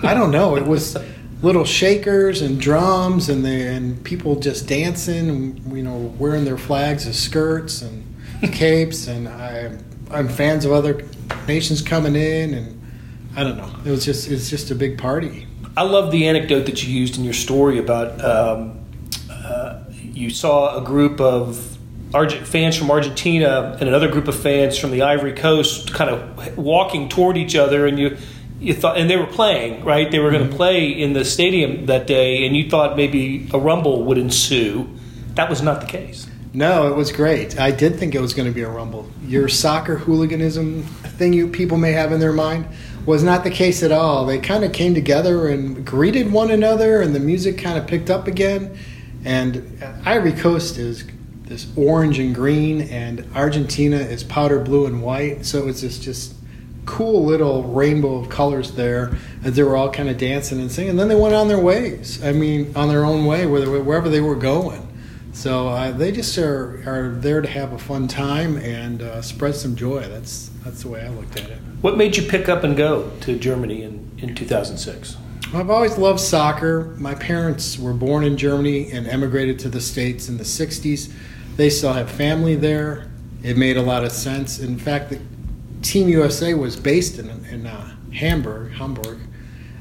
I 0.02 0.14
don't 0.14 0.30
know. 0.30 0.56
It 0.56 0.66
was 0.66 0.96
little 1.42 1.64
shakers 1.64 2.42
and 2.42 2.60
drums 2.60 3.28
and 3.28 3.44
they 3.44 3.66
and 3.74 4.02
people 4.04 4.36
just 4.36 4.66
dancing 4.66 5.28
and 5.30 5.76
you 5.76 5.82
know 5.82 5.96
wearing 6.18 6.44
their 6.44 6.58
flags 6.58 7.06
as 7.06 7.16
skirts 7.18 7.82
and 7.82 8.04
capes 8.52 9.06
and 9.06 9.28
I 9.28 9.76
I'm 10.10 10.28
fans 10.28 10.64
of 10.64 10.72
other 10.72 11.04
nations 11.46 11.82
coming 11.82 12.16
in 12.16 12.54
and 12.54 12.74
I 13.36 13.44
don't 13.44 13.56
know. 13.56 13.70
It 13.84 13.90
was 13.90 14.04
just 14.04 14.28
it's 14.28 14.50
just 14.50 14.70
a 14.70 14.74
big 14.74 14.98
party. 14.98 15.47
I 15.78 15.82
love 15.82 16.10
the 16.10 16.26
anecdote 16.26 16.64
that 16.64 16.82
you 16.82 16.92
used 16.92 17.18
in 17.18 17.24
your 17.24 17.32
story 17.32 17.78
about 17.78 18.20
um, 18.24 18.84
uh, 19.30 19.84
you 20.02 20.28
saw 20.28 20.76
a 20.76 20.84
group 20.84 21.20
of 21.20 21.78
Argent 22.12 22.48
fans 22.48 22.76
from 22.76 22.90
Argentina 22.90 23.76
and 23.78 23.88
another 23.88 24.08
group 24.08 24.26
of 24.26 24.34
fans 24.36 24.76
from 24.76 24.90
the 24.90 25.02
Ivory 25.02 25.34
Coast 25.34 25.94
kind 25.94 26.10
of 26.10 26.58
walking 26.58 27.08
toward 27.08 27.36
each 27.36 27.54
other, 27.54 27.86
and 27.86 27.96
you 27.96 28.16
you 28.58 28.74
thought, 28.74 28.98
and 28.98 29.08
they 29.08 29.16
were 29.16 29.28
playing, 29.28 29.84
right? 29.84 30.10
They 30.10 30.18
were 30.18 30.32
going 30.32 30.50
to 30.50 30.56
play 30.56 30.88
in 30.88 31.12
the 31.12 31.24
stadium 31.24 31.86
that 31.86 32.08
day, 32.08 32.44
and 32.44 32.56
you 32.56 32.68
thought 32.68 32.96
maybe 32.96 33.48
a 33.54 33.58
rumble 33.60 34.02
would 34.02 34.18
ensue. 34.18 34.88
That 35.34 35.48
was 35.48 35.62
not 35.62 35.80
the 35.80 35.86
case. 35.86 36.28
No, 36.52 36.88
it 36.88 36.96
was 36.96 37.12
great. 37.12 37.56
I 37.56 37.70
did 37.70 38.00
think 38.00 38.16
it 38.16 38.20
was 38.20 38.34
going 38.34 38.48
to 38.48 38.54
be 38.54 38.62
a 38.62 38.68
rumble. 38.68 39.08
Your 39.22 39.48
soccer 39.48 39.96
hooliganism 39.96 40.82
thing 40.82 41.32
you 41.34 41.46
people 41.46 41.76
may 41.76 41.92
have 41.92 42.10
in 42.10 42.18
their 42.18 42.32
mind 42.32 42.66
was 43.08 43.22
not 43.22 43.42
the 43.42 43.50
case 43.50 43.82
at 43.82 43.90
all. 43.90 44.26
They 44.26 44.38
kind 44.38 44.64
of 44.64 44.72
came 44.74 44.92
together 44.92 45.48
and 45.48 45.82
greeted 45.82 46.30
one 46.30 46.50
another, 46.50 47.00
and 47.00 47.14
the 47.14 47.20
music 47.20 47.56
kind 47.56 47.78
of 47.78 47.86
picked 47.86 48.10
up 48.10 48.26
again. 48.26 48.76
And 49.24 49.82
Ivory 50.04 50.34
Coast 50.34 50.76
is 50.76 51.06
this 51.44 51.66
orange 51.74 52.18
and 52.18 52.34
green, 52.34 52.82
and 52.82 53.26
Argentina 53.34 53.96
is 53.96 54.22
powder 54.24 54.60
blue 54.60 54.84
and 54.84 55.02
white. 55.02 55.46
So 55.46 55.68
it's 55.68 55.80
this 55.80 55.98
just 55.98 56.34
cool 56.84 57.24
little 57.24 57.64
rainbow 57.64 58.16
of 58.16 58.28
colors 58.28 58.72
there 58.72 59.16
as 59.42 59.56
they 59.56 59.62
were 59.62 59.74
all 59.74 59.90
kind 59.90 60.10
of 60.10 60.18
dancing 60.18 60.60
and 60.60 60.70
singing. 60.70 60.90
And 60.90 60.98
then 60.98 61.08
they 61.08 61.14
went 61.14 61.34
on 61.34 61.48
their 61.48 61.58
ways. 61.58 62.22
I 62.22 62.32
mean, 62.32 62.74
on 62.76 62.88
their 62.88 63.06
own 63.06 63.24
way, 63.24 63.46
wherever 63.46 64.10
they 64.10 64.20
were 64.20 64.36
going. 64.36 64.86
So 65.38 65.68
uh, 65.68 65.92
they 65.92 66.10
just 66.10 66.36
are, 66.36 66.82
are 66.84 67.10
there 67.20 67.40
to 67.40 67.46
have 67.48 67.72
a 67.72 67.78
fun 67.78 68.08
time 68.08 68.56
and 68.56 69.00
uh, 69.00 69.22
spread 69.22 69.54
some 69.54 69.76
joy. 69.76 70.00
That's 70.08 70.50
that's 70.64 70.82
the 70.82 70.88
way 70.88 71.02
I 71.02 71.10
looked 71.10 71.36
at 71.38 71.48
it. 71.48 71.58
What 71.80 71.96
made 71.96 72.16
you 72.16 72.24
pick 72.28 72.48
up 72.48 72.64
and 72.64 72.76
go 72.76 73.08
to 73.20 73.38
Germany 73.38 73.84
in, 73.84 74.10
in 74.18 74.34
2006? 74.34 75.16
I've 75.54 75.70
always 75.70 75.96
loved 75.96 76.18
soccer. 76.18 76.92
My 76.98 77.14
parents 77.14 77.78
were 77.78 77.92
born 77.92 78.24
in 78.24 78.36
Germany 78.36 78.90
and 78.90 79.06
emigrated 79.06 79.60
to 79.60 79.68
the 79.68 79.80
States 79.80 80.28
in 80.28 80.38
the 80.38 80.42
60s. 80.44 81.12
They 81.56 81.70
still 81.70 81.92
have 81.92 82.10
family 82.10 82.56
there. 82.56 83.08
It 83.44 83.56
made 83.56 83.76
a 83.76 83.82
lot 83.82 84.02
of 84.02 84.10
sense. 84.10 84.58
In 84.58 84.76
fact, 84.76 85.08
the 85.10 85.20
Team 85.82 86.08
USA 86.08 86.54
was 86.54 86.74
based 86.74 87.20
in, 87.20 87.30
in 87.44 87.64
uh, 87.64 87.94
Hamburg, 88.12 88.72
Hamburg, 88.72 89.20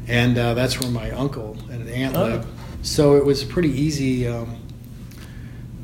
and 0.07 0.37
uh, 0.37 0.53
that's 0.53 0.79
where 0.79 0.91
my 0.91 1.09
uncle 1.09 1.57
and 1.71 1.89
aunt 1.89 2.15
Oh. 2.15 2.25
lived. 2.25 2.47
So 2.83 3.15
it 3.15 3.25
was 3.25 3.43
pretty 3.43 3.71
easy 3.71 4.27
um, 4.27 4.61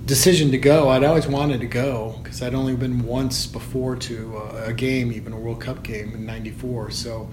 decision 0.06 0.52
to 0.52 0.58
go. 0.58 0.90
I'd 0.90 1.04
always 1.04 1.28
wanted 1.28 1.62
to 1.62 1.68
go 1.68 2.20
because 2.24 2.42
I'd 2.42 2.54
only 2.54 2.76
been 2.76 3.06
once 3.06 3.48
before 3.48 3.96
to 3.98 4.38
uh, 4.38 4.64
a 4.68 4.74
game, 4.74 5.12
even 5.12 5.34
a 5.34 5.40
World 5.40 5.62
Cup 5.62 5.84
game 5.84 6.14
in 6.14 6.26
'94. 6.26 6.92
So, 6.92 7.30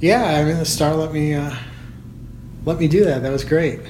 yeah, 0.00 0.24
I 0.24 0.44
mean, 0.44 0.58
the 0.58 0.64
star 0.64 0.94
let 0.94 1.12
me 1.12 1.34
uh, 1.34 1.54
let 2.64 2.78
me 2.78 2.88
do 2.88 3.04
that. 3.04 3.22
That 3.22 3.32
was 3.32 3.44
great. 3.44 3.80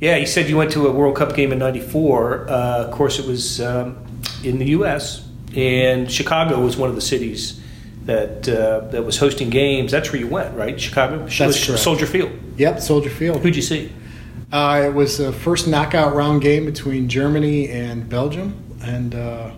Yeah, 0.00 0.16
you 0.16 0.26
said 0.26 0.48
you 0.48 0.56
went 0.56 0.72
to 0.72 0.86
a 0.86 0.92
World 0.92 1.16
Cup 1.16 1.34
game 1.34 1.52
in 1.52 1.58
'94. 1.58 2.48
Uh, 2.48 2.52
of 2.84 2.92
course, 2.92 3.18
it 3.18 3.26
was 3.26 3.60
um, 3.60 3.96
in 4.44 4.58
the 4.58 4.66
U.S. 4.66 5.28
and 5.54 6.10
Chicago 6.10 6.60
was 6.60 6.76
one 6.76 6.88
of 6.88 6.94
the 6.94 7.00
cities 7.00 7.60
that 8.04 8.48
uh, 8.48 8.80
that 8.90 9.04
was 9.04 9.18
hosting 9.18 9.50
games. 9.50 9.90
That's 9.90 10.12
where 10.12 10.20
you 10.20 10.28
went, 10.28 10.56
right? 10.56 10.80
Chicago. 10.80 11.26
That's. 11.26 11.80
Soldier 11.82 12.06
Field. 12.06 12.30
Yep, 12.56 12.80
Soldier 12.80 13.10
Field. 13.10 13.42
Who'd 13.42 13.56
you 13.56 13.62
see? 13.62 13.92
Uh, 14.56 14.86
it 14.86 14.94
was 14.94 15.18
the 15.18 15.32
first 15.32 15.68
knockout 15.68 16.14
round 16.14 16.40
game 16.40 16.64
between 16.64 17.10
Germany 17.10 17.68
and 17.68 18.08
Belgium, 18.08 18.54
and 18.82 19.14
uh, 19.14 19.50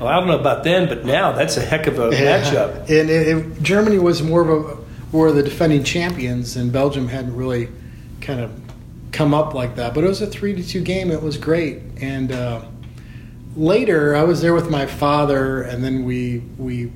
Well, 0.00 0.08
I 0.08 0.18
don't 0.18 0.28
know 0.28 0.38
about 0.38 0.64
then, 0.64 0.88
but 0.88 1.04
now 1.04 1.32
that's 1.32 1.58
a 1.58 1.60
heck 1.60 1.86
of 1.86 1.98
a 1.98 2.08
matchup. 2.10 2.78
And 2.88 3.10
it, 3.10 3.28
it, 3.28 3.62
Germany 3.62 3.98
was 3.98 4.22
more 4.22 4.40
of 4.40 4.48
a 4.48 4.76
were 5.12 5.30
the 5.30 5.42
defending 5.42 5.84
champions, 5.84 6.56
and 6.56 6.72
Belgium 6.72 7.06
hadn't 7.06 7.36
really 7.36 7.68
kind 8.22 8.40
of 8.40 8.50
come 9.12 9.34
up 9.34 9.52
like 9.52 9.76
that. 9.76 9.92
But 9.92 10.04
it 10.04 10.08
was 10.08 10.22
a 10.22 10.26
three 10.26 10.54
to 10.54 10.66
two 10.66 10.80
game. 10.80 11.10
It 11.10 11.22
was 11.22 11.36
great. 11.36 11.82
And 12.00 12.32
uh, 12.32 12.64
later, 13.56 14.16
I 14.16 14.22
was 14.22 14.40
there 14.40 14.54
with 14.54 14.70
my 14.70 14.86
father, 14.86 15.64
and 15.64 15.84
then 15.84 16.06
we 16.06 16.38
we 16.56 16.92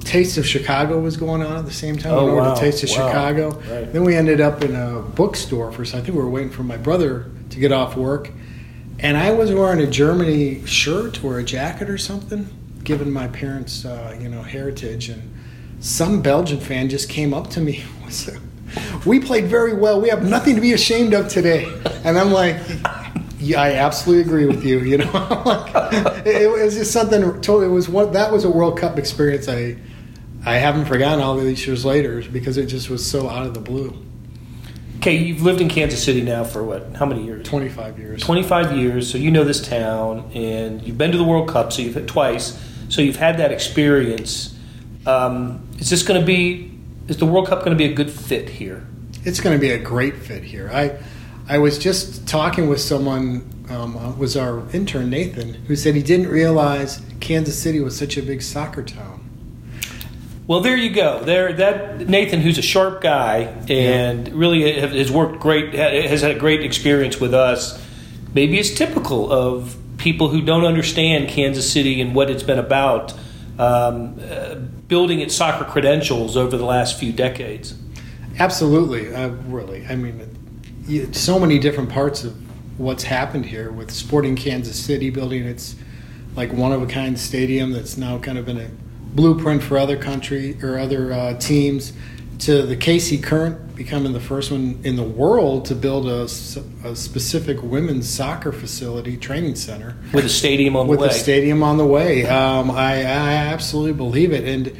Taste 0.00 0.36
of 0.38 0.46
Chicago 0.46 1.00
was 1.00 1.16
going 1.16 1.42
on 1.42 1.56
at 1.56 1.64
the 1.64 1.72
same 1.72 1.96
time. 1.96 2.12
Oh, 2.12 2.26
we 2.26 2.32
wow. 2.32 2.54
Taste 2.54 2.82
of 2.84 2.90
Wow. 2.90 2.94
Chicago. 3.08 3.50
Right. 3.52 3.92
Then 3.92 4.04
we 4.04 4.14
ended 4.14 4.40
up 4.40 4.62
in 4.62 4.74
a 4.76 5.00
bookstore 5.00 5.72
for. 5.72 5.82
I 5.82 5.86
think 5.86 6.08
we 6.08 6.12
were 6.14 6.28
waiting 6.28 6.50
for 6.50 6.62
my 6.62 6.76
brother 6.76 7.30
to 7.50 7.58
get 7.58 7.72
off 7.72 7.96
work, 7.96 8.30
and 8.98 9.16
I 9.16 9.30
was 9.30 9.52
wearing 9.52 9.80
a 9.80 9.90
Germany 9.90 10.64
shirt 10.66 11.24
or 11.24 11.38
a 11.38 11.44
jacket 11.44 11.88
or 11.88 11.98
something, 11.98 12.48
given 12.84 13.10
my 13.10 13.28
parents, 13.28 13.84
uh, 13.84 14.16
you 14.20 14.28
know, 14.28 14.42
heritage, 14.42 15.08
and 15.08 15.32
some 15.80 16.20
Belgian 16.22 16.60
fan 16.60 16.88
just 16.88 17.08
came 17.08 17.32
up 17.32 17.48
to 17.50 17.60
me. 17.60 17.84
we 19.06 19.20
played 19.20 19.46
very 19.46 19.74
well. 19.74 20.00
We 20.00 20.08
have 20.10 20.22
nothing 20.24 20.54
to 20.54 20.60
be 20.60 20.72
ashamed 20.72 21.14
of 21.14 21.28
today. 21.28 21.64
And 22.04 22.18
I'm 22.18 22.30
like, 22.30 22.56
yeah, 23.38 23.60
I 23.60 23.72
absolutely 23.74 24.22
agree 24.22 24.46
with 24.46 24.64
you. 24.64 24.80
You 24.80 24.98
know, 24.98 25.42
like, 25.44 26.26
it, 26.26 26.50
was 26.50 26.74
just 26.74 26.92
something 26.92 27.20
totally. 27.20 27.66
It 27.66 27.70
was 27.70 27.88
what 27.88 28.12
that 28.12 28.32
was 28.32 28.44
a 28.44 28.50
World 28.50 28.78
Cup 28.78 28.98
experience. 28.98 29.48
I 29.48 29.76
I 30.44 30.56
haven't 30.56 30.86
forgotten 30.86 31.20
all 31.20 31.36
these 31.36 31.66
years 31.66 31.84
later 31.84 32.22
because 32.22 32.56
it 32.56 32.66
just 32.66 32.90
was 32.90 33.08
so 33.08 33.28
out 33.28 33.46
of 33.46 33.54
the 33.54 33.60
blue. 33.60 33.96
Okay, 34.98 35.16
you've 35.16 35.42
lived 35.42 35.60
in 35.60 35.68
Kansas 35.68 36.02
City 36.02 36.22
now 36.22 36.44
for 36.44 36.62
what? 36.62 36.96
How 36.96 37.06
many 37.06 37.24
years? 37.24 37.46
Twenty 37.46 37.68
five 37.68 37.98
years. 37.98 38.22
Twenty 38.22 38.42
five 38.42 38.76
years. 38.76 39.10
So 39.10 39.18
you 39.18 39.30
know 39.30 39.44
this 39.44 39.66
town, 39.66 40.30
and 40.34 40.82
you've 40.82 40.98
been 40.98 41.12
to 41.12 41.18
the 41.18 41.24
World 41.24 41.48
Cup. 41.48 41.72
So 41.72 41.82
you've 41.82 41.94
hit 41.94 42.06
twice. 42.06 42.58
So 42.88 43.02
you've 43.02 43.16
had 43.16 43.38
that 43.38 43.52
experience. 43.52 44.56
Um, 45.06 45.68
is 45.78 45.90
this 45.90 46.02
going 46.02 46.20
to 46.20 46.26
be? 46.26 46.78
Is 47.08 47.18
the 47.18 47.26
World 47.26 47.48
Cup 47.48 47.60
going 47.60 47.72
to 47.72 47.76
be 47.76 47.90
a 47.90 47.94
good 47.94 48.10
fit 48.10 48.48
here? 48.48 48.86
It's 49.24 49.40
going 49.40 49.56
to 49.56 49.60
be 49.60 49.70
a 49.70 49.78
great 49.78 50.16
fit 50.16 50.42
here. 50.42 50.70
I 50.72 50.98
I 51.48 51.58
was 51.58 51.78
just 51.78 52.26
talking 52.26 52.68
with 52.68 52.80
someone. 52.80 53.50
Um, 53.70 53.96
uh, 53.96 54.12
was 54.12 54.36
our 54.36 54.62
intern 54.74 55.08
Nathan, 55.08 55.54
who 55.54 55.74
said 55.74 55.94
he 55.94 56.02
didn't 56.02 56.28
realize 56.28 57.00
Kansas 57.20 57.58
City 57.58 57.80
was 57.80 57.96
such 57.96 58.18
a 58.18 58.22
big 58.22 58.42
soccer 58.42 58.82
town. 58.82 59.24
Well, 60.46 60.60
there 60.60 60.76
you 60.76 60.90
go. 60.90 61.24
There, 61.24 61.54
that 61.54 62.06
Nathan, 62.06 62.42
who's 62.42 62.58
a 62.58 62.62
sharp 62.62 63.00
guy 63.00 63.38
and 63.66 64.28
yeah. 64.28 64.34
really 64.36 64.78
has 64.78 65.10
worked 65.10 65.40
great, 65.40 65.72
has 65.72 66.20
had 66.20 66.32
a 66.32 66.38
great 66.38 66.62
experience 66.62 67.18
with 67.18 67.32
us. 67.32 67.82
Maybe 68.34 68.58
it's 68.58 68.74
typical 68.74 69.32
of 69.32 69.74
people 69.96 70.28
who 70.28 70.42
don't 70.42 70.66
understand 70.66 71.30
Kansas 71.30 71.70
City 71.70 72.02
and 72.02 72.14
what 72.14 72.28
it's 72.28 72.42
been 72.42 72.58
about, 72.58 73.14
um, 73.58 74.20
uh, 74.20 74.56
building 74.86 75.20
its 75.20 75.34
soccer 75.34 75.64
credentials 75.64 76.36
over 76.36 76.58
the 76.58 76.66
last 76.66 76.98
few 76.98 77.12
decades. 77.12 77.74
Absolutely, 78.38 79.14
uh, 79.14 79.28
really. 79.28 79.86
I 79.86 79.96
mean, 79.96 80.20
so 81.12 81.38
many 81.38 81.58
different 81.58 81.90
parts 81.90 82.24
of 82.24 82.34
what's 82.78 83.04
happened 83.04 83.46
here 83.46 83.70
with 83.70 83.90
Sporting 83.90 84.36
Kansas 84.36 84.78
City 84.78 85.10
building 85.10 85.44
its 85.44 85.76
like 86.36 86.52
one 86.52 86.72
of 86.72 86.82
a 86.82 86.86
kind 86.86 87.18
stadium 87.18 87.70
that's 87.70 87.96
now 87.96 88.18
kind 88.18 88.38
of 88.38 88.46
been 88.46 88.58
a 88.58 88.68
blueprint 89.14 89.62
for 89.62 89.78
other 89.78 89.96
country 89.96 90.58
or 90.62 90.78
other 90.78 91.12
uh, 91.12 91.34
teams 91.38 91.92
to 92.40 92.62
the 92.62 92.76
KC 92.76 93.22
Current 93.22 93.76
becoming 93.76 94.12
the 94.12 94.20
first 94.20 94.50
one 94.50 94.80
in 94.82 94.96
the 94.96 95.04
world 95.04 95.64
to 95.66 95.74
build 95.74 96.08
a, 96.08 96.22
a 96.22 96.96
specific 96.96 97.62
women's 97.62 98.08
soccer 98.08 98.52
facility 98.52 99.16
training 99.16 99.54
center 99.54 99.96
with 100.12 100.24
a 100.24 100.28
stadium 100.28 100.76
on 100.76 100.86
the 100.86 100.90
with 100.90 101.00
way. 101.00 101.08
A 101.08 101.12
stadium 101.12 101.62
on 101.62 101.76
the 101.76 101.86
way, 101.86 102.26
um, 102.26 102.70
I, 102.70 102.96
I 102.98 103.34
absolutely 103.52 103.92
believe 103.92 104.32
it. 104.32 104.44
And 104.44 104.76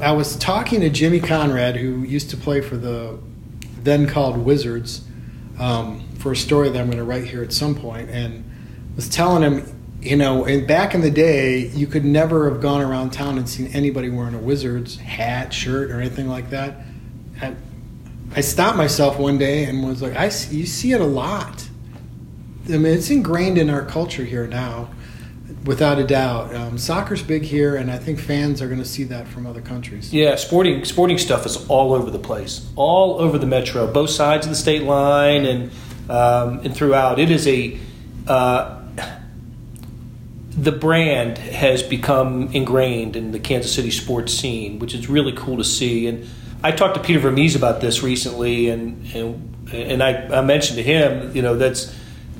I 0.00 0.12
was 0.12 0.36
talking 0.36 0.80
to 0.80 0.90
Jimmy 0.90 1.20
Conrad, 1.20 1.76
who 1.76 2.02
used 2.02 2.30
to 2.30 2.36
play 2.36 2.60
for 2.60 2.76
the 2.76 3.18
then 3.84 4.06
called 4.06 4.36
Wizards, 4.36 5.04
um, 5.58 6.08
for 6.18 6.32
a 6.32 6.36
story 6.36 6.70
that 6.70 6.80
I'm 6.80 6.86
going 6.86 6.98
to 6.98 7.04
write 7.04 7.24
here 7.24 7.42
at 7.42 7.52
some 7.52 7.74
point, 7.74 8.10
and 8.10 8.44
was 8.96 9.08
telling 9.08 9.42
him 9.42 9.74
you 10.04 10.16
know, 10.16 10.44
and 10.44 10.66
back 10.66 10.94
in 10.94 11.00
the 11.00 11.10
day, 11.10 11.68
you 11.68 11.86
could 11.86 12.04
never 12.04 12.50
have 12.50 12.60
gone 12.60 12.82
around 12.82 13.10
town 13.14 13.38
and 13.38 13.48
seen 13.48 13.68
anybody 13.68 14.10
wearing 14.10 14.34
a 14.34 14.38
Wizards 14.38 14.98
hat, 14.98 15.52
shirt, 15.52 15.90
or 15.90 15.98
anything 15.98 16.28
like 16.28 16.50
that. 16.50 16.76
I, 17.40 17.54
I 18.36 18.42
stopped 18.42 18.76
myself 18.76 19.18
one 19.18 19.38
day 19.38 19.64
and 19.64 19.82
was 19.86 20.02
like, 20.02 20.14
I 20.14 20.28
see, 20.28 20.58
you 20.58 20.66
see 20.66 20.92
it 20.92 21.00
a 21.00 21.06
lot. 21.06 21.66
I 22.66 22.72
mean, 22.72 22.86
it's 22.92 23.08
ingrained 23.08 23.56
in 23.56 23.70
our 23.70 23.82
culture 23.82 24.24
here 24.24 24.46
now, 24.46 24.90
without 25.64 25.98
a 25.98 26.04
doubt. 26.04 26.54
Um, 26.54 26.78
soccer's 26.78 27.22
big 27.22 27.42
here, 27.42 27.76
and 27.76 27.90
I 27.90 27.98
think 27.98 28.20
fans 28.20 28.60
are 28.62 28.66
going 28.66 28.80
to 28.80 28.84
see 28.84 29.04
that 29.04 29.26
from 29.26 29.46
other 29.46 29.60
countries. 29.60 30.12
Yeah, 30.12 30.36
sporting 30.36 30.84
sporting 30.84 31.18
stuff 31.18 31.46
is 31.46 31.66
all 31.68 31.92
over 31.92 32.10
the 32.10 32.18
place, 32.18 32.66
all 32.76 33.20
over 33.20 33.38
the 33.38 33.46
metro, 33.46 33.90
both 33.90 34.10
sides 34.10 34.46
of 34.46 34.50
the 34.50 34.56
state 34.56 34.82
line, 34.82 35.44
and 35.46 35.70
um, 36.08 36.60
and 36.60 36.76
throughout. 36.76 37.18
It 37.18 37.30
is 37.30 37.46
a 37.48 37.78
uh, 38.26 38.82
the 40.50 40.72
brand 40.72 41.38
has 41.38 41.82
become 41.82 42.48
ingrained 42.52 43.16
in 43.16 43.32
the 43.32 43.40
Kansas 43.40 43.74
City 43.74 43.90
sports 43.90 44.32
scene, 44.32 44.78
which 44.78 44.94
is 44.94 45.08
really 45.08 45.32
cool 45.32 45.56
to 45.56 45.64
see. 45.64 46.06
And 46.06 46.28
I 46.62 46.70
talked 46.70 46.94
to 46.94 47.00
Peter 47.00 47.18
Vermes 47.18 47.56
about 47.56 47.80
this 47.80 48.02
recently, 48.02 48.68
and 48.68 49.04
and, 49.14 49.72
and 49.72 50.02
I, 50.02 50.38
I 50.38 50.42
mentioned 50.42 50.76
to 50.76 50.82
him, 50.82 51.34
you 51.34 51.42
know, 51.42 51.56
that's 51.56 51.94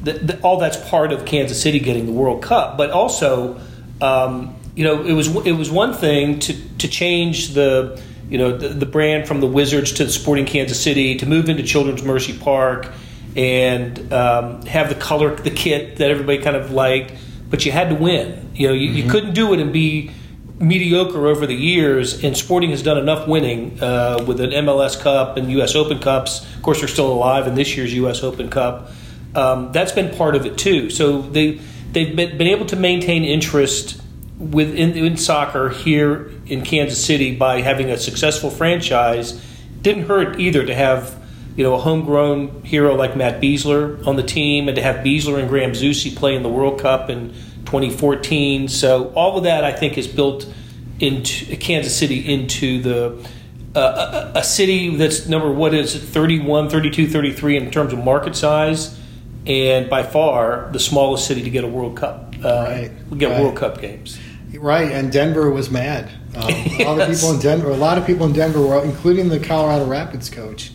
that, 0.04 0.26
that, 0.26 0.42
all 0.42 0.58
that's 0.58 0.76
part 0.88 1.12
of 1.12 1.24
Kansas 1.24 1.60
City 1.60 1.80
getting 1.80 2.06
the 2.06 2.12
World 2.12 2.42
Cup, 2.42 2.76
but 2.76 2.90
also, 2.90 3.60
um, 4.00 4.56
you 4.74 4.84
know, 4.84 5.04
it 5.04 5.12
was 5.12 5.28
it 5.46 5.52
was 5.52 5.70
one 5.70 5.94
thing 5.94 6.38
to 6.40 6.54
to 6.78 6.88
change 6.88 7.50
the 7.50 8.00
you 8.28 8.38
know 8.38 8.56
the, 8.56 8.68
the 8.68 8.86
brand 8.86 9.28
from 9.28 9.40
the 9.40 9.46
Wizards 9.46 9.92
to 9.92 10.04
the 10.04 10.10
Sporting 10.10 10.46
Kansas 10.46 10.80
City 10.80 11.16
to 11.16 11.26
move 11.26 11.48
into 11.48 11.62
Children's 11.62 12.02
Mercy 12.02 12.36
Park 12.36 12.90
and 13.36 14.12
um, 14.12 14.62
have 14.66 14.88
the 14.88 14.94
color 14.94 15.34
the 15.34 15.50
kit 15.50 15.96
that 15.96 16.10
everybody 16.10 16.38
kind 16.38 16.56
of 16.56 16.70
liked 16.70 17.12
but 17.54 17.64
you 17.64 17.70
had 17.70 17.88
to 17.90 17.94
win. 17.94 18.50
You 18.56 18.66
know, 18.66 18.74
you, 18.74 18.88
mm-hmm. 18.88 18.96
you 18.96 19.10
couldn't 19.10 19.34
do 19.34 19.52
it 19.52 19.60
and 19.60 19.72
be 19.72 20.10
mediocre 20.58 21.28
over 21.28 21.46
the 21.46 21.54
years. 21.54 22.24
And 22.24 22.36
Sporting 22.36 22.70
has 22.70 22.82
done 22.82 22.98
enough 22.98 23.28
winning 23.28 23.80
uh, 23.80 24.24
with 24.26 24.40
an 24.40 24.50
MLS 24.50 25.00
Cup 25.00 25.36
and 25.36 25.48
U.S. 25.52 25.76
Open 25.76 26.00
Cups. 26.00 26.44
Of 26.56 26.62
course, 26.62 26.80
they're 26.80 26.88
still 26.88 27.12
alive 27.12 27.46
in 27.46 27.54
this 27.54 27.76
year's 27.76 27.94
U.S. 27.94 28.24
Open 28.24 28.50
Cup. 28.50 28.90
Um, 29.35 29.73
that's 29.73 29.92
been 29.92 30.14
part 30.16 30.37
of 30.37 30.47
it 30.47 30.57
too. 30.57 30.90
So 30.90 31.23
they 31.23 31.61
they've 31.92 32.14
been, 32.14 32.38
been 32.38 32.47
able 32.47 32.66
to 32.66 32.77
maintain 32.77 33.25
interest 33.25 34.01
within 34.38 34.92
in 34.92 35.16
soccer 35.16 35.70
here 35.70 36.31
in 36.47 36.62
Kansas 36.62 37.05
City 37.05 37.35
by 37.35 37.61
having 37.61 37.90
a 37.90 37.97
successful 37.97 38.51
franchise. 38.51 39.40
Didn't 39.83 40.05
hurt 40.05 40.40
either 40.40 40.64
to 40.64 40.75
have 40.75 41.20
you 41.57 41.62
know, 41.62 41.75
a 41.75 41.79
homegrown 41.79 42.62
hero 42.62 42.94
like 42.94 43.16
Matt 43.16 43.40
Besler 43.40 44.05
on 44.07 44.16
the 44.16 44.23
team, 44.23 44.68
and 44.68 44.77
to 44.77 44.83
have 44.83 45.05
Besler 45.05 45.38
and 45.38 45.49
Graham 45.49 45.73
Zusi 45.73 46.14
play 46.14 46.35
in 46.35 46.42
the 46.42 46.49
World 46.49 46.81
Cup 46.81 47.11
in 47.11 47.29
2014. 47.64 48.68
So 48.68 49.12
all 49.14 49.38
of 49.38 49.44
that, 49.44 49.64
I 49.64 49.73
think, 49.73 49.97
is 49.97 50.09
built 50.09 50.53
into 50.99 51.57
Kansas 51.57 51.97
City 51.97 52.33
into 52.33 52.83
the 52.83 53.29
uh, 53.75 54.33
a, 54.35 54.38
a, 54.38 54.44
city 54.44 54.94
that's 54.97 55.27
number 55.27 55.51
what 55.51 55.75
is 55.75 55.97
it 55.97 55.99
31 55.99 56.70
32 56.70 57.09
33 57.09 57.57
in 57.57 57.70
terms 57.73 57.92
of 57.92 57.99
market 57.99 58.37
size 58.37 58.97
and 59.46 59.90
by 59.90 60.02
far 60.02 60.70
the 60.72 60.80
smallest 60.80 61.26
city 61.26 61.42
to 61.42 61.50
get 61.50 61.64
a 61.64 61.68
world 61.68 61.96
cup 61.96 62.35
uh, 62.44 62.66
right 62.68 63.18
get 63.18 63.30
right. 63.30 63.42
world 63.42 63.57
cup 63.57 63.80
games 63.80 64.18
right 64.54 64.92
and 64.92 65.12
denver 65.12 65.50
was 65.50 65.70
mad 65.70 66.11
um, 66.37 66.48
yes. 66.48 66.87
all 66.87 66.96
the 66.96 67.07
people 67.07 67.33
in 67.33 67.40
denver 67.40 67.70
a 67.70 67.76
lot 67.76 67.98
of 67.98 68.07
people 68.07 68.26
in 68.26 68.33
denver 68.33 68.61
were 68.61 68.83
including 68.85 69.28
the 69.28 69.40
colorado 69.40 69.85
rapids 69.85 70.30
coach 70.30 70.72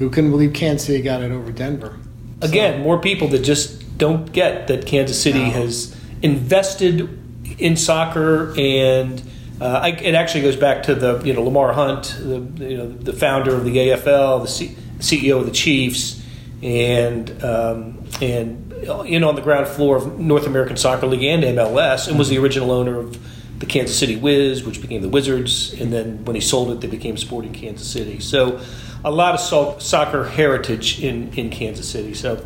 who 0.00 0.08
couldn't 0.08 0.30
believe 0.30 0.54
Kansas 0.54 0.86
City 0.86 1.02
got 1.02 1.22
it 1.22 1.30
over 1.30 1.52
Denver. 1.52 1.98
Again, 2.40 2.82
more 2.82 2.98
people 2.98 3.28
that 3.28 3.40
just 3.44 3.98
don't 3.98 4.32
get 4.32 4.66
that 4.68 4.86
Kansas 4.86 5.22
City 5.22 5.44
no. 5.44 5.50
has 5.50 5.94
invested 6.22 7.56
in 7.60 7.76
soccer 7.76 8.58
and. 8.58 9.22
Uh, 9.60 9.78
I, 9.82 9.88
it 9.90 10.14
actually 10.14 10.40
goes 10.40 10.56
back 10.56 10.84
to 10.84 10.94
the 10.94 11.20
you 11.22 11.34
know 11.34 11.42
Lamar 11.42 11.74
Hunt, 11.74 12.16
the 12.18 12.38
you 12.66 12.78
know 12.78 12.88
the 12.90 13.12
founder 13.12 13.54
of 13.54 13.66
the 13.66 13.76
AFL, 13.76 14.40
the 14.40 14.48
C, 14.48 14.74
CEO 15.00 15.38
of 15.38 15.44
the 15.44 15.52
Chiefs, 15.52 16.24
and 16.62 17.44
um, 17.44 17.99
and 18.20 18.72
in 19.06 19.24
on 19.24 19.34
the 19.34 19.42
ground 19.42 19.68
floor 19.68 19.96
of 19.96 20.18
North 20.18 20.46
American 20.46 20.76
Soccer 20.76 21.06
League 21.06 21.22
and 21.22 21.42
MLS, 21.42 22.08
and 22.08 22.18
was 22.18 22.28
the 22.28 22.38
original 22.38 22.70
owner 22.70 22.98
of 22.98 23.18
the 23.60 23.66
Kansas 23.66 23.98
City 23.98 24.16
Wiz, 24.16 24.64
which 24.64 24.80
became 24.80 25.02
the 25.02 25.08
Wizards, 25.08 25.74
and 25.74 25.92
then 25.92 26.24
when 26.24 26.34
he 26.34 26.40
sold 26.40 26.70
it, 26.70 26.80
they 26.80 26.86
became 26.86 27.16
Sporting 27.16 27.52
Kansas 27.52 27.86
City. 27.86 28.18
So 28.18 28.60
a 29.04 29.10
lot 29.10 29.34
of 29.34 29.40
so- 29.40 29.78
soccer 29.78 30.24
heritage 30.24 31.02
in, 31.02 31.32
in 31.34 31.50
Kansas 31.50 31.88
City. 31.88 32.14
So, 32.14 32.44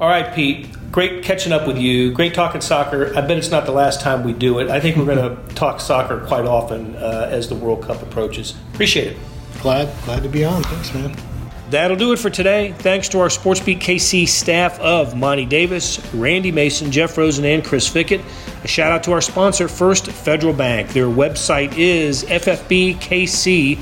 all 0.00 0.08
right, 0.08 0.34
Pete, 0.34 0.68
great 0.90 1.22
catching 1.22 1.52
up 1.52 1.66
with 1.66 1.76
you. 1.76 2.12
Great 2.12 2.32
talking 2.32 2.62
soccer. 2.62 3.14
I 3.14 3.20
bet 3.20 3.32
it's 3.32 3.50
not 3.50 3.66
the 3.66 3.72
last 3.72 4.00
time 4.00 4.24
we 4.24 4.32
do 4.32 4.58
it. 4.58 4.70
I 4.70 4.80
think 4.80 4.96
we're 4.96 5.04
going 5.14 5.18
to 5.48 5.54
talk 5.54 5.80
soccer 5.80 6.24
quite 6.26 6.46
often 6.46 6.96
uh, 6.96 7.28
as 7.30 7.48
the 7.48 7.54
World 7.54 7.82
Cup 7.82 8.02
approaches. 8.02 8.54
Appreciate 8.72 9.08
it. 9.08 9.18
Glad, 9.60 9.88
glad 10.04 10.22
to 10.22 10.28
be 10.28 10.44
on. 10.44 10.62
Thanks, 10.62 10.94
man. 10.94 11.27
That'll 11.70 11.98
do 11.98 12.12
it 12.12 12.18
for 12.18 12.30
today. 12.30 12.72
Thanks 12.78 13.10
to 13.10 13.20
our 13.20 13.28
SportsBeat 13.28 13.80
KC 13.80 14.26
staff 14.26 14.80
of 14.80 15.14
Monty 15.14 15.44
Davis, 15.44 16.02
Randy 16.14 16.50
Mason, 16.50 16.90
Jeff 16.90 17.18
Rosen, 17.18 17.44
and 17.44 17.62
Chris 17.62 17.86
Fickett. 17.88 18.24
A 18.64 18.68
shout 18.68 18.90
out 18.90 19.04
to 19.04 19.12
our 19.12 19.20
sponsor, 19.20 19.68
First 19.68 20.06
Federal 20.06 20.54
Bank. 20.54 20.88
Their 20.90 21.08
website 21.08 21.76
is 21.76 22.24
ffbkc.com. 22.24 23.78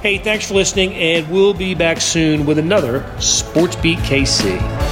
Hey, 0.02 0.16
thanks 0.16 0.48
for 0.48 0.54
listening, 0.54 0.94
and 0.94 1.30
we'll 1.30 1.52
be 1.52 1.74
back 1.74 2.00
soon 2.00 2.46
with 2.46 2.58
another 2.58 3.04
Sports 3.20 3.76
Beat 3.76 3.98
KC. 3.98 4.89